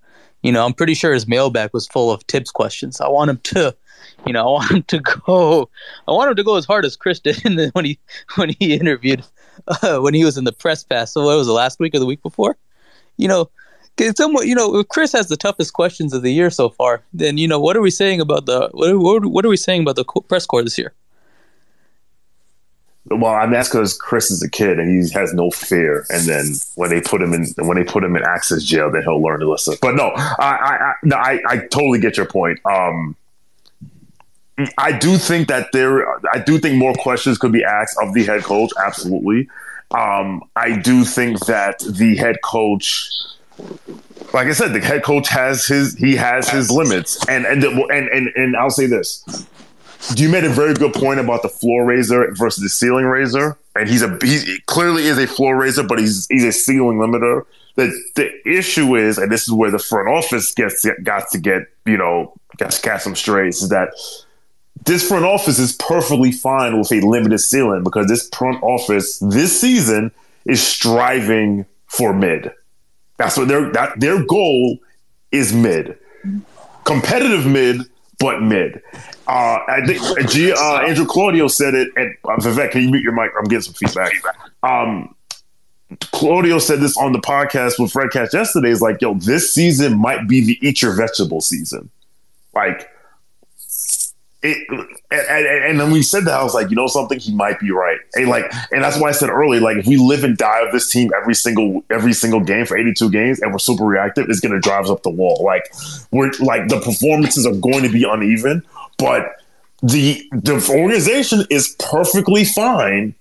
[0.42, 3.00] You know, I'm pretty sure his mailbag was full of Thibs questions.
[3.00, 3.74] I want him to,
[4.26, 5.68] you know, I want him to go,
[6.08, 7.42] I want him to go as hard as Chris did
[7.72, 7.98] when he
[8.36, 9.24] when he interviewed
[9.82, 11.12] uh, when he was in the press pass.
[11.12, 12.56] So what was it last week or the week before?
[13.16, 13.50] You know,
[14.14, 17.48] somewhat, you know, Chris has the toughest questions of the year so far, then you
[17.48, 20.04] know, what are we saying about the what what, what are we saying about the
[20.04, 20.92] press corps this year?
[23.06, 26.06] Well, I mean that's because Chris is a kid and he has no fear.
[26.08, 29.02] And then when they put him in when they put him in access jail, then
[29.02, 29.76] he'll learn to listen.
[29.82, 32.60] But no, I I I, no, I, I totally get your point.
[32.64, 33.14] Um,
[34.78, 38.24] I do think that there, I do think more questions could be asked of the
[38.24, 38.70] head coach.
[38.84, 39.48] Absolutely.
[39.90, 43.08] Um, I do think that the head coach,
[44.32, 48.08] like I said, the head coach has his, he has his limits, and and and
[48.08, 49.24] and, and I'll say this:
[50.16, 53.88] you made a very good point about the floor raiser versus the ceiling raiser, and
[53.88, 57.44] he's a he clearly is a floor raiser, but he's he's a ceiling limiter.
[57.76, 61.62] The the issue is, and this is where the front office gets got to get
[61.86, 63.90] you know got to catch some strays, is that
[64.84, 69.58] this front office is perfectly fine with a limited ceiling because this front office this
[69.60, 70.10] season
[70.44, 72.52] is striving for mid.
[73.16, 74.78] That's what their that their goal
[75.30, 75.98] is mid,
[76.84, 77.82] competitive mid,
[78.18, 78.82] but mid.
[79.26, 81.88] Uh, I think G, uh, Andrew Claudio said it.
[81.96, 83.30] And uh, Vivek, can you mute your mic?
[83.38, 84.12] I'm getting some feedback.
[84.62, 85.14] Um,
[86.12, 88.70] Claudio said this on the podcast with Fred Katz yesterday.
[88.70, 91.90] Is like, yo, this season might be the eat your vegetable season.
[92.54, 92.88] Like,
[94.44, 94.68] it,
[95.10, 97.70] and, and, then we said that I was like, you know something, he might be
[97.70, 97.98] right.
[98.14, 100.70] And like, and that's why I said early, like, if we live and die of
[100.70, 104.40] this team every single every single game for 82 games, and we're super reactive, it's
[104.40, 105.42] to drive us up the wall.
[105.42, 105.72] Like,
[106.10, 108.62] we're like the performances are going to be uneven,
[108.98, 109.36] but
[109.82, 113.14] the the organization is perfectly fine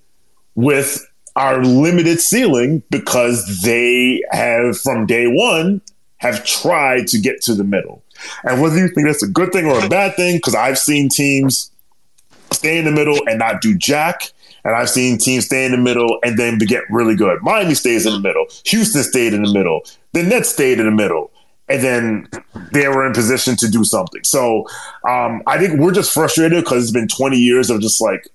[0.56, 5.82] with our limited ceiling because they have from day one
[6.18, 8.03] have tried to get to the middle.
[8.44, 11.10] And whether you think that's a good thing or a bad thing, because I've seen
[11.10, 11.72] teams
[12.52, 14.32] stay in the middle and not do jack.
[14.66, 17.42] And I've seen teams stay in the middle and then get really good.
[17.42, 18.46] Miami stays in the middle.
[18.66, 19.82] Houston stayed in the middle.
[20.14, 21.32] The Nets stayed in the middle.
[21.68, 22.28] And then
[22.72, 24.24] they were in position to do something.
[24.24, 24.66] So
[25.08, 28.28] um, I think we're just frustrated because it's been 20 years of just like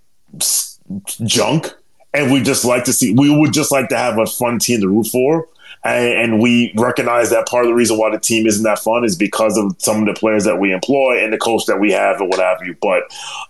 [1.24, 1.72] junk.
[2.12, 4.80] And we just like to see, we would just like to have a fun team
[4.80, 5.47] to root for
[5.95, 9.16] and, we recognize that part of the reason why the team isn't that fun is
[9.16, 12.20] because of some of the players that we employ and the coach that we have
[12.20, 12.76] and what have you.
[12.80, 13.03] But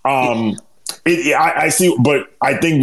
[0.05, 0.59] um,
[1.05, 2.82] it, I, I, see, but I think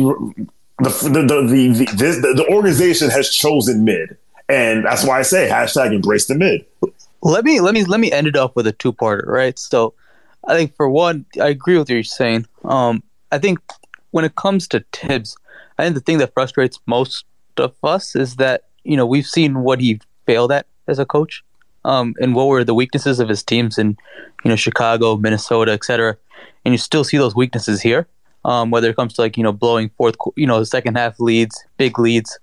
[0.80, 4.18] the the the the, this, the the organization has chosen mid,
[4.50, 6.66] and that's why I say hashtag embrace the mid.
[7.22, 9.58] Let me let me let me end it up with a two parter, right?
[9.58, 9.94] So,
[10.48, 12.46] I think for one, I agree with what you're saying.
[12.64, 13.60] Um, I think
[14.12, 15.36] when it comes to Thibs,
[15.78, 17.26] I think the thing that frustrates most
[17.58, 21.44] of us is that you know, we've seen what he failed at as a coach,
[21.84, 23.98] um, and what were the weaknesses of his teams in,
[24.44, 26.18] you know, Chicago, Minnesota, etc.
[26.64, 28.08] And you still see those weaknesses here,
[28.46, 31.64] um, whether it comes to like you know blowing fourth, you know, second half leads,
[31.78, 32.40] big leads,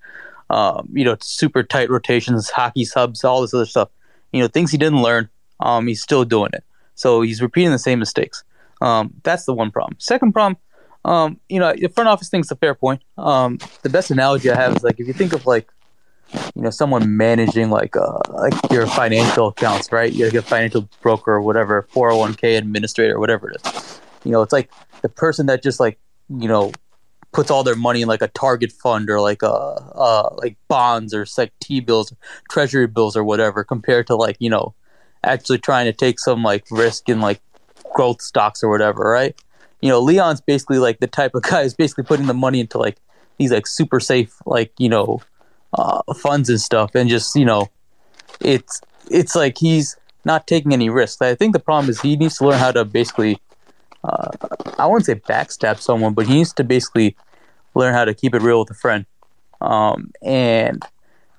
[0.51, 3.89] um, you know, super tight rotations, hockey subs, all this other stuff.
[4.33, 5.29] You know, things he didn't learn.
[5.61, 6.65] Um, he's still doing it,
[6.95, 8.43] so he's repeating the same mistakes.
[8.81, 9.97] Um, that's the one problem.
[9.99, 10.57] Second problem.
[11.05, 13.03] Um, you know, the front office thinks a fair point.
[13.19, 15.69] Um, the best analogy I have is like if you think of like
[16.55, 20.13] you know someone managing like uh like your financial accounts right?
[20.13, 24.01] You're like a financial broker or whatever 401k administrator whatever it is.
[24.25, 24.71] You know it's like
[25.03, 26.73] the person that just like you know
[27.33, 30.57] puts all their money in like a target fund or like a uh, uh like
[30.69, 32.13] bonds or like t bills
[32.51, 34.75] treasury bills or whatever compared to like you know
[35.25, 37.41] actually trying to take some like risk in like
[37.95, 39.35] growth stocks or whatever right?
[39.81, 42.79] You know leon's basically like the type of guy who's basically putting the money into
[42.79, 42.99] like
[43.39, 45.21] these like super safe like you know
[45.75, 47.71] uh, funds and stuff, and just you know,
[48.41, 51.21] it's it's like he's not taking any risks.
[51.21, 53.41] I think the problem is he needs to learn how to basically,
[54.05, 54.29] uh,
[54.79, 57.17] I wouldn't say backstab someone, but he needs to basically
[57.75, 59.05] learn how to keep it real with a friend.
[59.61, 60.85] Um, and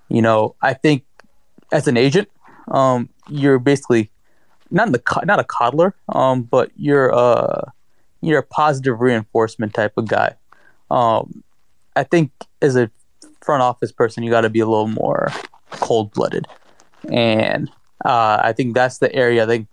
[0.10, 1.06] you know, I think
[1.72, 2.30] as an agent,
[2.70, 4.12] um, you're basically
[4.72, 7.70] not the not a coddler, um, but you're uh,
[8.22, 10.36] you're a positive reinforcement type of guy.
[10.90, 11.44] Um,
[11.96, 12.32] I think
[12.62, 12.90] as a
[13.44, 15.32] front office person, you got to be a little more
[15.72, 16.48] cold blooded.
[17.12, 17.70] And
[18.06, 19.44] uh, I think that's the area.
[19.44, 19.68] I think,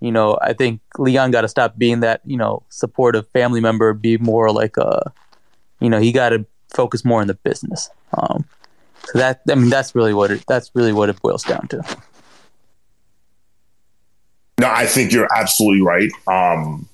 [0.00, 3.92] you know, I think Leon got to stop being that, you know, supportive family member,
[3.94, 5.12] be more like a,
[5.80, 6.44] you know, he got to
[6.74, 7.88] focus more on the business.
[8.18, 8.44] Um,
[9.06, 11.82] so that, I mean, that's really what it, that's really what it boils down to.
[14.60, 16.10] No, I think you're absolutely right.
[16.26, 16.88] Um,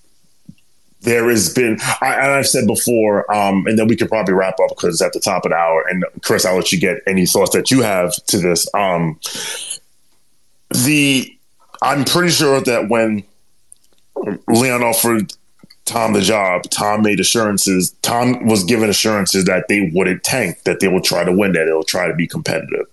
[1.01, 4.59] there has been, I, and I've said before, um, and then we could probably wrap
[4.61, 5.85] up because it's at the top of the hour.
[5.89, 8.67] And Chris, I'll let you get any thoughts that you have to this.
[8.75, 9.19] Um,
[10.71, 11.37] the,
[11.83, 13.23] I'm pretty sure that when
[14.49, 15.33] Leon offered
[15.85, 17.93] Tom the job, Tom made assurances.
[18.03, 21.65] Tom was given assurances that they wouldn't tank, that they will try to win, that
[21.65, 22.87] they'll try to be competitive.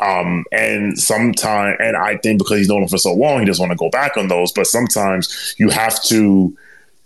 [0.00, 3.62] Um, and sometimes, and I think because he's known him for so long, he doesn't
[3.62, 4.50] want to go back on those.
[4.50, 6.56] But sometimes you have to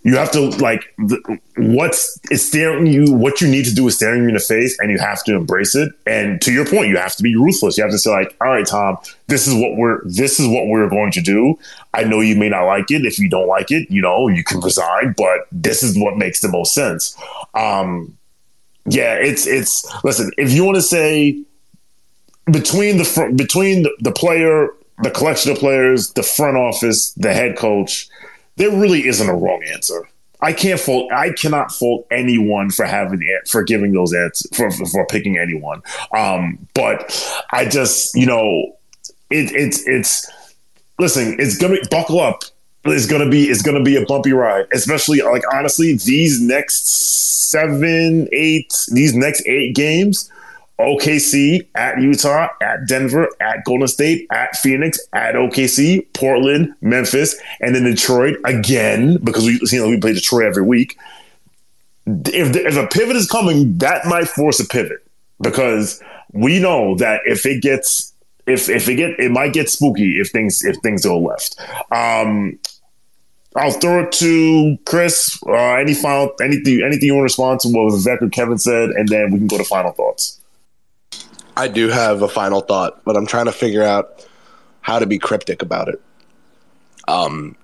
[0.05, 3.97] you have to like the, what's is staring you what you need to do is
[3.97, 5.93] staring you in the face and you have to embrace it.
[6.07, 7.79] And to your point you have to be ruthless.
[7.79, 8.99] You have to say like all right tom
[9.29, 11.59] this is what we're this is what we're going to do.
[11.95, 13.05] I know you may not like it.
[13.05, 16.41] If you don't like it you know you can resign but this is what makes
[16.41, 17.17] the most sense.
[17.55, 18.17] Um
[18.87, 21.41] yeah it's it's listen if you want to say
[22.51, 24.69] between the front between the, the player
[25.03, 28.09] the collection of players the front office the head coach
[28.57, 30.09] there really isn't a wrong answer.
[30.41, 31.11] I can't fault.
[31.13, 35.83] I cannot fault anyone for having for giving those answers for for picking anyone.
[36.17, 38.77] Um, but I just you know
[39.31, 40.31] it, it's it's
[40.99, 41.37] listen.
[41.39, 42.43] It's gonna buckle up.
[42.85, 46.89] It's gonna be it's gonna be a bumpy ride, especially like honestly these next
[47.51, 50.29] seven eight these next eight games
[50.81, 57.75] OKC, at Utah, at Denver, at Golden State, at Phoenix, at OKC, Portland, Memphis, and
[57.75, 60.99] then Detroit again because we you know we play Detroit every week.
[62.07, 65.07] If if a pivot is coming, that might force a pivot
[65.41, 66.03] because
[66.33, 68.13] we know that if it gets
[68.47, 71.61] if if it get it might get spooky if things if things go left.
[71.93, 72.59] Um,
[73.55, 75.39] I'll throw it to Chris.
[75.47, 78.91] Uh, any final anything anything you want to respond to what Vivek or Kevin said,
[78.91, 80.41] and then we can go to final thoughts.
[81.57, 84.27] I do have a final thought, but I'm trying to figure out
[84.81, 86.01] how to be cryptic about it.
[87.09, 87.57] Um,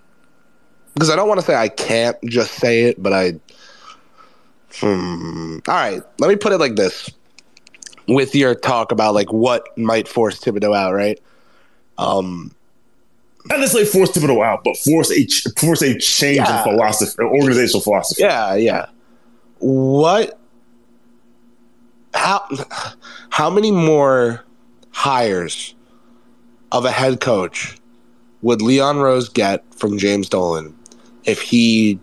[0.95, 3.35] because I don't want to say I can't just say it, but I.
[4.75, 5.59] Hmm.
[5.69, 7.11] All right, let me put it like this.
[8.09, 11.21] With your talk about like what might force Thibodeau out, right?
[11.99, 12.55] Um,
[13.47, 15.27] not necessarily force Thibodeau out, but force a
[15.59, 16.59] force a change yeah.
[16.59, 18.23] in philosophy, organizational philosophy.
[18.23, 18.87] Yeah, yeah.
[19.59, 20.39] What
[22.19, 22.47] how
[23.31, 24.45] how many more
[24.91, 25.75] hires
[26.73, 27.79] of a head coach
[28.43, 30.77] would Leon Rose get from James Dolan
[31.25, 31.99] if he,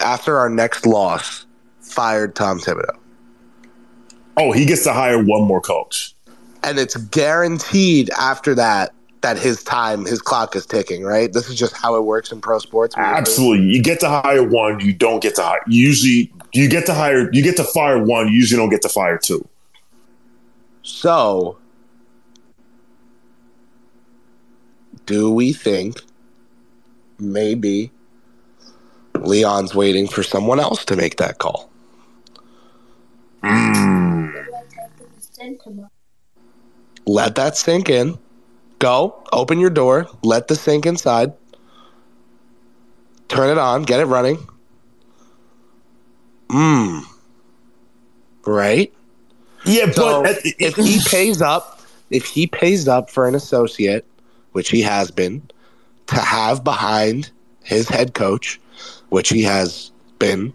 [0.00, 1.46] after our next loss,
[1.80, 2.96] fired Tom Thibodeau?
[4.36, 6.14] Oh, he gets to hire one more coach.
[6.62, 8.92] And it's guaranteed after that
[9.22, 11.32] that his time, his clock is ticking, right?
[11.32, 12.94] This is just how it works in pro sports.
[12.96, 13.66] Absolutely.
[13.66, 15.60] You get to hire one, you don't get to hire.
[15.66, 18.88] Usually, you get to hire, you get to fire one, you usually don't get to
[18.88, 19.46] fire two.
[20.90, 21.56] So,
[25.06, 26.02] do we think
[27.18, 27.90] maybe
[29.14, 31.70] Leon's waiting for someone else to make that call?
[33.42, 34.46] Mm.
[37.06, 38.18] Let that sink in.
[38.78, 41.32] Go, open your door, let the sink inside,
[43.28, 44.38] turn it on, get it running.
[46.48, 47.04] Mmm.
[48.46, 48.92] Right?
[49.70, 54.04] Yeah, so but if he pays up, if he pays up for an associate,
[54.52, 55.42] which he has been,
[56.08, 57.30] to have behind
[57.62, 58.60] his head coach,
[59.10, 60.52] which he has been,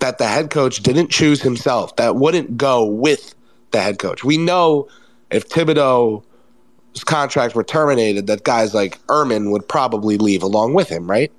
[0.00, 3.34] that the head coach didn't choose himself, that wouldn't go with
[3.70, 4.24] the head coach.
[4.24, 4.88] We know
[5.30, 11.08] if Thibodeau's contract were terminated, that guys like Erman would probably leave along with him,
[11.08, 11.30] right?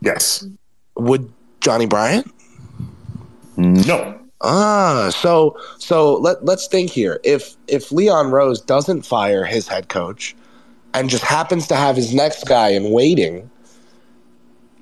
[0.00, 0.44] Yes.
[0.96, 2.32] Would Johnnie Bryant?
[3.56, 4.18] No.
[4.42, 7.20] Ah, so so let let's think here.
[7.24, 10.36] If if Leon Rose doesn't fire his head coach
[10.92, 13.50] and just happens to have his next guy in waiting,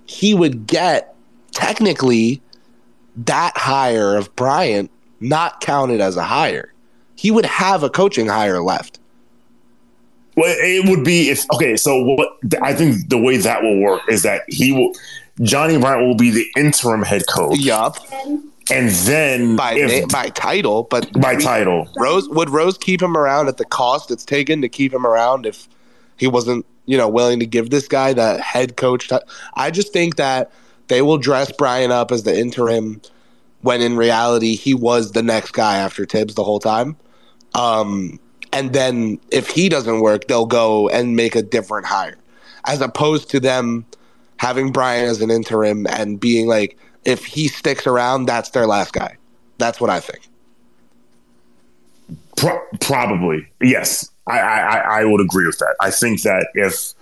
[0.07, 1.14] he would get
[1.52, 2.42] technically
[3.16, 4.90] that hire of Bryant
[5.20, 6.72] not counted as a hire.
[7.14, 8.98] He would have a coaching hire left.
[10.36, 11.76] Well, it would be if okay.
[11.76, 12.28] So what
[12.61, 14.92] I think the way that will work is that he will
[15.42, 17.57] Johnnie Bryant will be the interim head coach.
[17.59, 17.98] Yup
[18.70, 23.48] and then by if, by title, but by title, Rose would Rose keep him around
[23.48, 25.68] at the cost it's taken to keep him around if
[26.16, 29.08] he wasn't you know willing to give this guy the head coach.
[29.08, 29.18] T-
[29.54, 30.50] I just think that
[30.88, 33.00] they will dress Bryant up as the interim
[33.62, 36.96] when in reality he was the next guy after Thibs the whole time.
[37.54, 38.18] Um,
[38.52, 42.16] and then if he doesn't work, they'll go and make a different hire,
[42.66, 43.86] as opposed to them
[44.36, 48.92] having Bryant as an interim and being like if he sticks around, that's their last
[48.92, 49.16] guy.
[49.59, 50.28] That's what I think.
[52.36, 54.11] Pro- probably yes.
[54.26, 55.76] I, I I would agree with that.
[55.80, 56.94] I think that if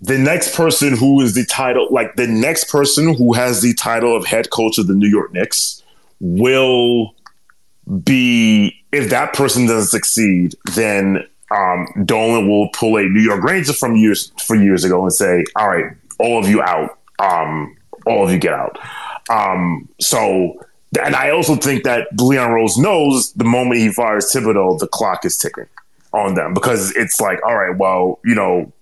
[0.00, 4.14] the next person who is the title, like the next person who has the title
[4.14, 5.82] of head coach of the New York Knicks,
[6.20, 7.14] will
[8.04, 13.72] be if that person doesn't succeed, then um, Dolan will pull a New York Ranger
[13.72, 16.98] from years for years ago and say, "All right, all of you out.
[17.18, 17.76] Um,
[18.06, 18.78] all of you get out.
[19.28, 20.54] Um, so,
[21.04, 25.24] and I also think that Leon Rose knows the moment he fires Thibodeau, the clock
[25.24, 25.66] is ticking
[26.12, 28.72] on them because it's like, all right, well, you know,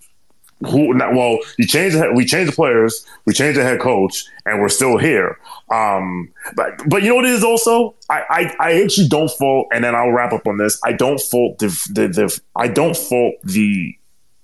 [0.60, 0.96] who?
[0.96, 4.68] Well, you change the, we change the players, we change the head coach, and we're
[4.68, 5.38] still here.
[5.70, 9.66] Um, but but you know what it is also, I, I I actually don't fault,
[9.72, 10.80] and then I'll wrap up on this.
[10.84, 13.98] I don't fault the the, the I don't fault the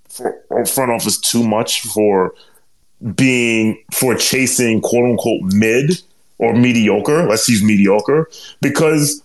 [0.09, 2.33] front office too much for
[3.15, 6.01] being for chasing quote unquote mid
[6.37, 7.27] or mediocre.
[7.27, 8.29] Let's use mediocre
[8.61, 9.21] because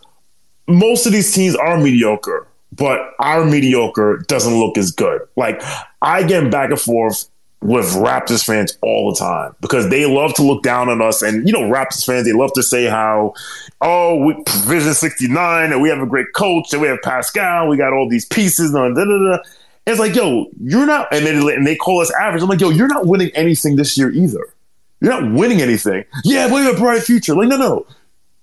[0.69, 5.23] most of these teams are mediocre, but our mediocre doesn't look as good.
[5.37, 5.63] Like
[6.03, 7.29] I get back and forth
[7.63, 11.23] with Raptors fans all the time because they love to look down on us.
[11.23, 13.35] And, you know, Raptors fans, they love to say how,
[13.81, 14.37] oh, we
[14.67, 18.09] Vision 69 and we have a great coach and we have Pascal, we got all
[18.09, 18.73] these pieces.
[18.73, 19.43] And da, da, da.
[19.87, 22.43] It's like, yo, you're not, and, then, and they call us average.
[22.43, 24.55] I'm like, yo, you're not winning anything this year either.
[25.01, 26.05] You're not winning anything.
[26.25, 27.35] Yeah, we have a bright future.
[27.35, 27.87] Like, no, no.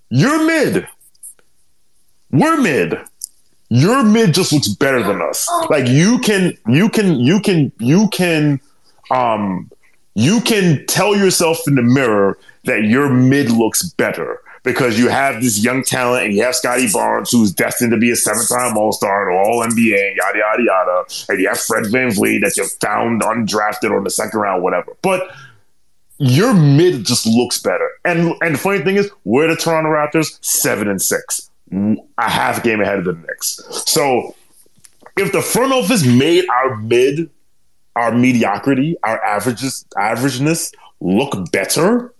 [0.09, 0.87] You're mid.
[2.31, 2.97] We're mid.
[3.69, 5.49] Your mid just looks better than us.
[5.69, 8.61] Like you can, you can, you can, you can,
[9.11, 9.69] um,
[10.13, 15.41] you can tell yourself in the mirror that your mid looks better because you have
[15.41, 18.77] this young talent and you have Scottie Barnes, who's destined to be a seven time
[18.77, 21.03] All Star or All NBA, yada, yada, yada.
[21.29, 24.95] And you have Fred VanVleet that you found undrafted on the second round, whatever.
[25.01, 25.29] But
[26.17, 27.89] your mid just looks better.
[28.05, 32.63] And and the funny thing is, we're the Toronto Raptors, seven and six, a half
[32.63, 33.59] game ahead of the Knicks.
[33.85, 34.35] So
[35.17, 37.29] if the front office made our mid,
[37.95, 42.12] our mediocrity, our averages, averageness look better,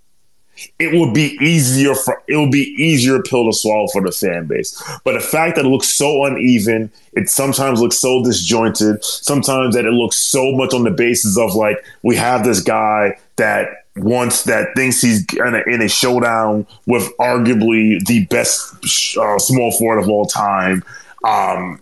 [0.80, 4.46] it will be easier for it will be easier pill to swallow for the fan
[4.46, 4.82] base.
[5.04, 9.86] But the fact that it looks so uneven, it sometimes looks so disjointed, sometimes that
[9.86, 14.44] it looks so much on the basis of like we have this guy that wants
[14.44, 18.74] that thinks he's in a, in a showdown with arguably the best
[19.18, 20.84] uh, small forward of all time.
[21.24, 21.82] Um,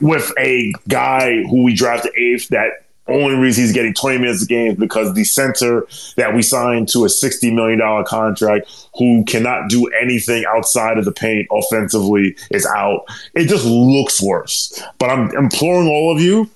[0.00, 4.46] with a guy who we drafted eighth that only reason he's getting 20 minutes a
[4.46, 5.86] game is because the center
[6.16, 11.12] that we signed to a $60 million contract who cannot do anything outside of the
[11.12, 13.04] paint offensively is out.
[13.34, 14.82] It just looks worse.
[14.98, 16.50] But I'm imploring all of you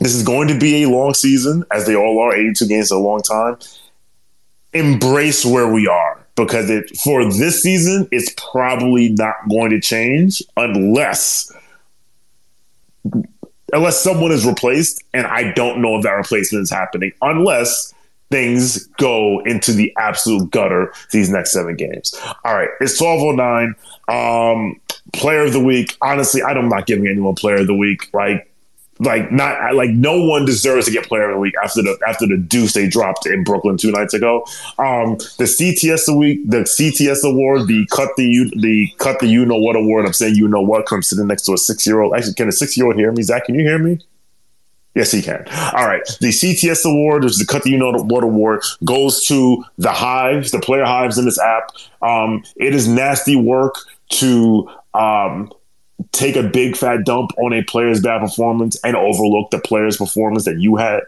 [0.00, 2.34] this is going to be a long season, as they all are.
[2.34, 3.58] 82 games is a long time.
[4.72, 10.42] Embrace where we are because it for this season, it's probably not going to change
[10.56, 11.52] unless
[13.72, 17.94] unless someone is replaced, and I don't know if that replacement is happening unless
[18.30, 22.14] things go into the absolute gutter these next seven games.
[22.44, 23.74] All right, it's 1209.
[24.08, 24.80] Um,
[25.12, 25.96] player of the week.
[26.00, 28.12] Honestly, I'm not giving anyone player of the week.
[28.14, 28.49] Like
[29.00, 32.26] like not like no one deserves to get player of the week after the after
[32.26, 34.44] the deuce they dropped in Brooklyn two nights ago.
[34.78, 39.26] Um, the CTS the week, the CTS award, the cut the you the cut the
[39.26, 40.06] you know what award.
[40.06, 40.90] I'm saying you know what.
[40.92, 42.14] I'm sitting next to a six year old.
[42.14, 43.22] Actually, can a six year old hear me?
[43.22, 44.00] Zach, can you hear me?
[44.94, 45.46] Yes, he can.
[45.72, 46.02] All right.
[46.20, 50.50] The CTS award, is the Cut the You Know What award, goes to the hives,
[50.50, 51.70] the player hives in this app.
[52.02, 53.76] Um, it is nasty work
[54.10, 55.52] to um,
[56.12, 60.44] take a big fat dump on a player's bad performance and overlook the player's performance
[60.44, 61.00] that you had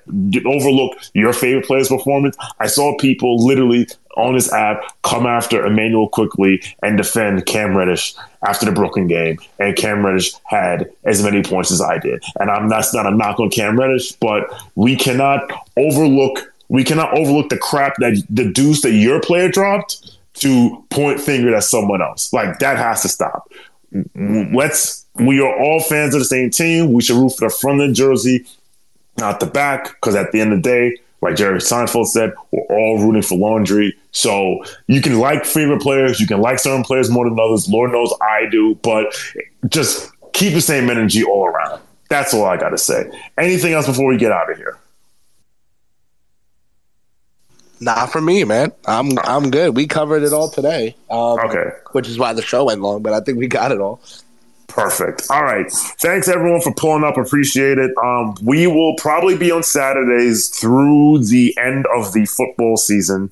[0.46, 2.36] overlook your favorite player's performance.
[2.60, 8.14] I saw people literally on this app come after Immanuel Quickley and defend Cam Reddish
[8.46, 12.22] after the Brooklyn game, and Cam Reddish had as many points as I did.
[12.38, 17.16] And I'm that's not a knock on Cam Reddish, but we cannot overlook we cannot
[17.16, 22.00] overlook the crap that the deuce that your player dropped to point finger at someone
[22.00, 22.32] else.
[22.32, 23.50] Like that has to stop
[23.92, 24.54] Mm-hmm.
[24.56, 26.92] let's we are all fans of the same team.
[26.92, 28.46] We should root for the front of the jersey,
[29.18, 32.62] not the back, because at the end of the day, like Jerry Seinfeld said, we're
[32.76, 33.96] all rooting for laundry.
[34.10, 37.68] So you can like favorite players, you can like certain players more than others.
[37.68, 39.14] Lord knows I do, but
[39.68, 41.80] just keep the same energy all around.
[42.08, 43.10] That's all I got to say.
[43.38, 44.78] Anything else before we get out of here?
[47.82, 48.70] Not for me, man.
[48.86, 49.74] I'm I'm good.
[49.76, 50.94] We covered it all today.
[51.10, 51.70] Um, okay.
[51.90, 54.00] Which is why the show went long, but I think we got it all.
[54.68, 55.26] Perfect.
[55.30, 55.70] All right.
[55.70, 57.18] Thanks everyone for pulling up.
[57.18, 57.90] Appreciate it.
[58.02, 63.30] Um, we will probably be on Saturdays through the end of the football season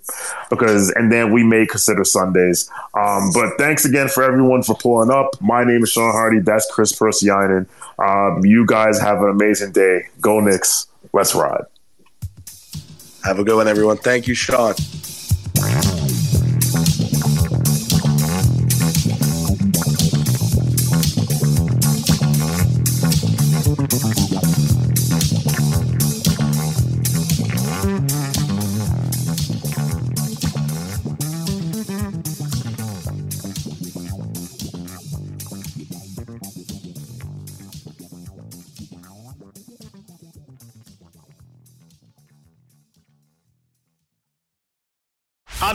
[0.50, 2.68] because, and then we may consider Sundays.
[2.92, 5.40] Um, but thanks again for everyone for pulling up.
[5.40, 6.40] My name is Sean Hardy.
[6.40, 7.66] That's Chris Persianen.
[7.98, 10.08] Um, you guys have an amazing day.
[10.20, 10.88] Go Knicks.
[11.14, 11.64] Let's ride.
[13.24, 13.98] Have a good one, everyone.
[13.98, 14.74] Thank you, Sean.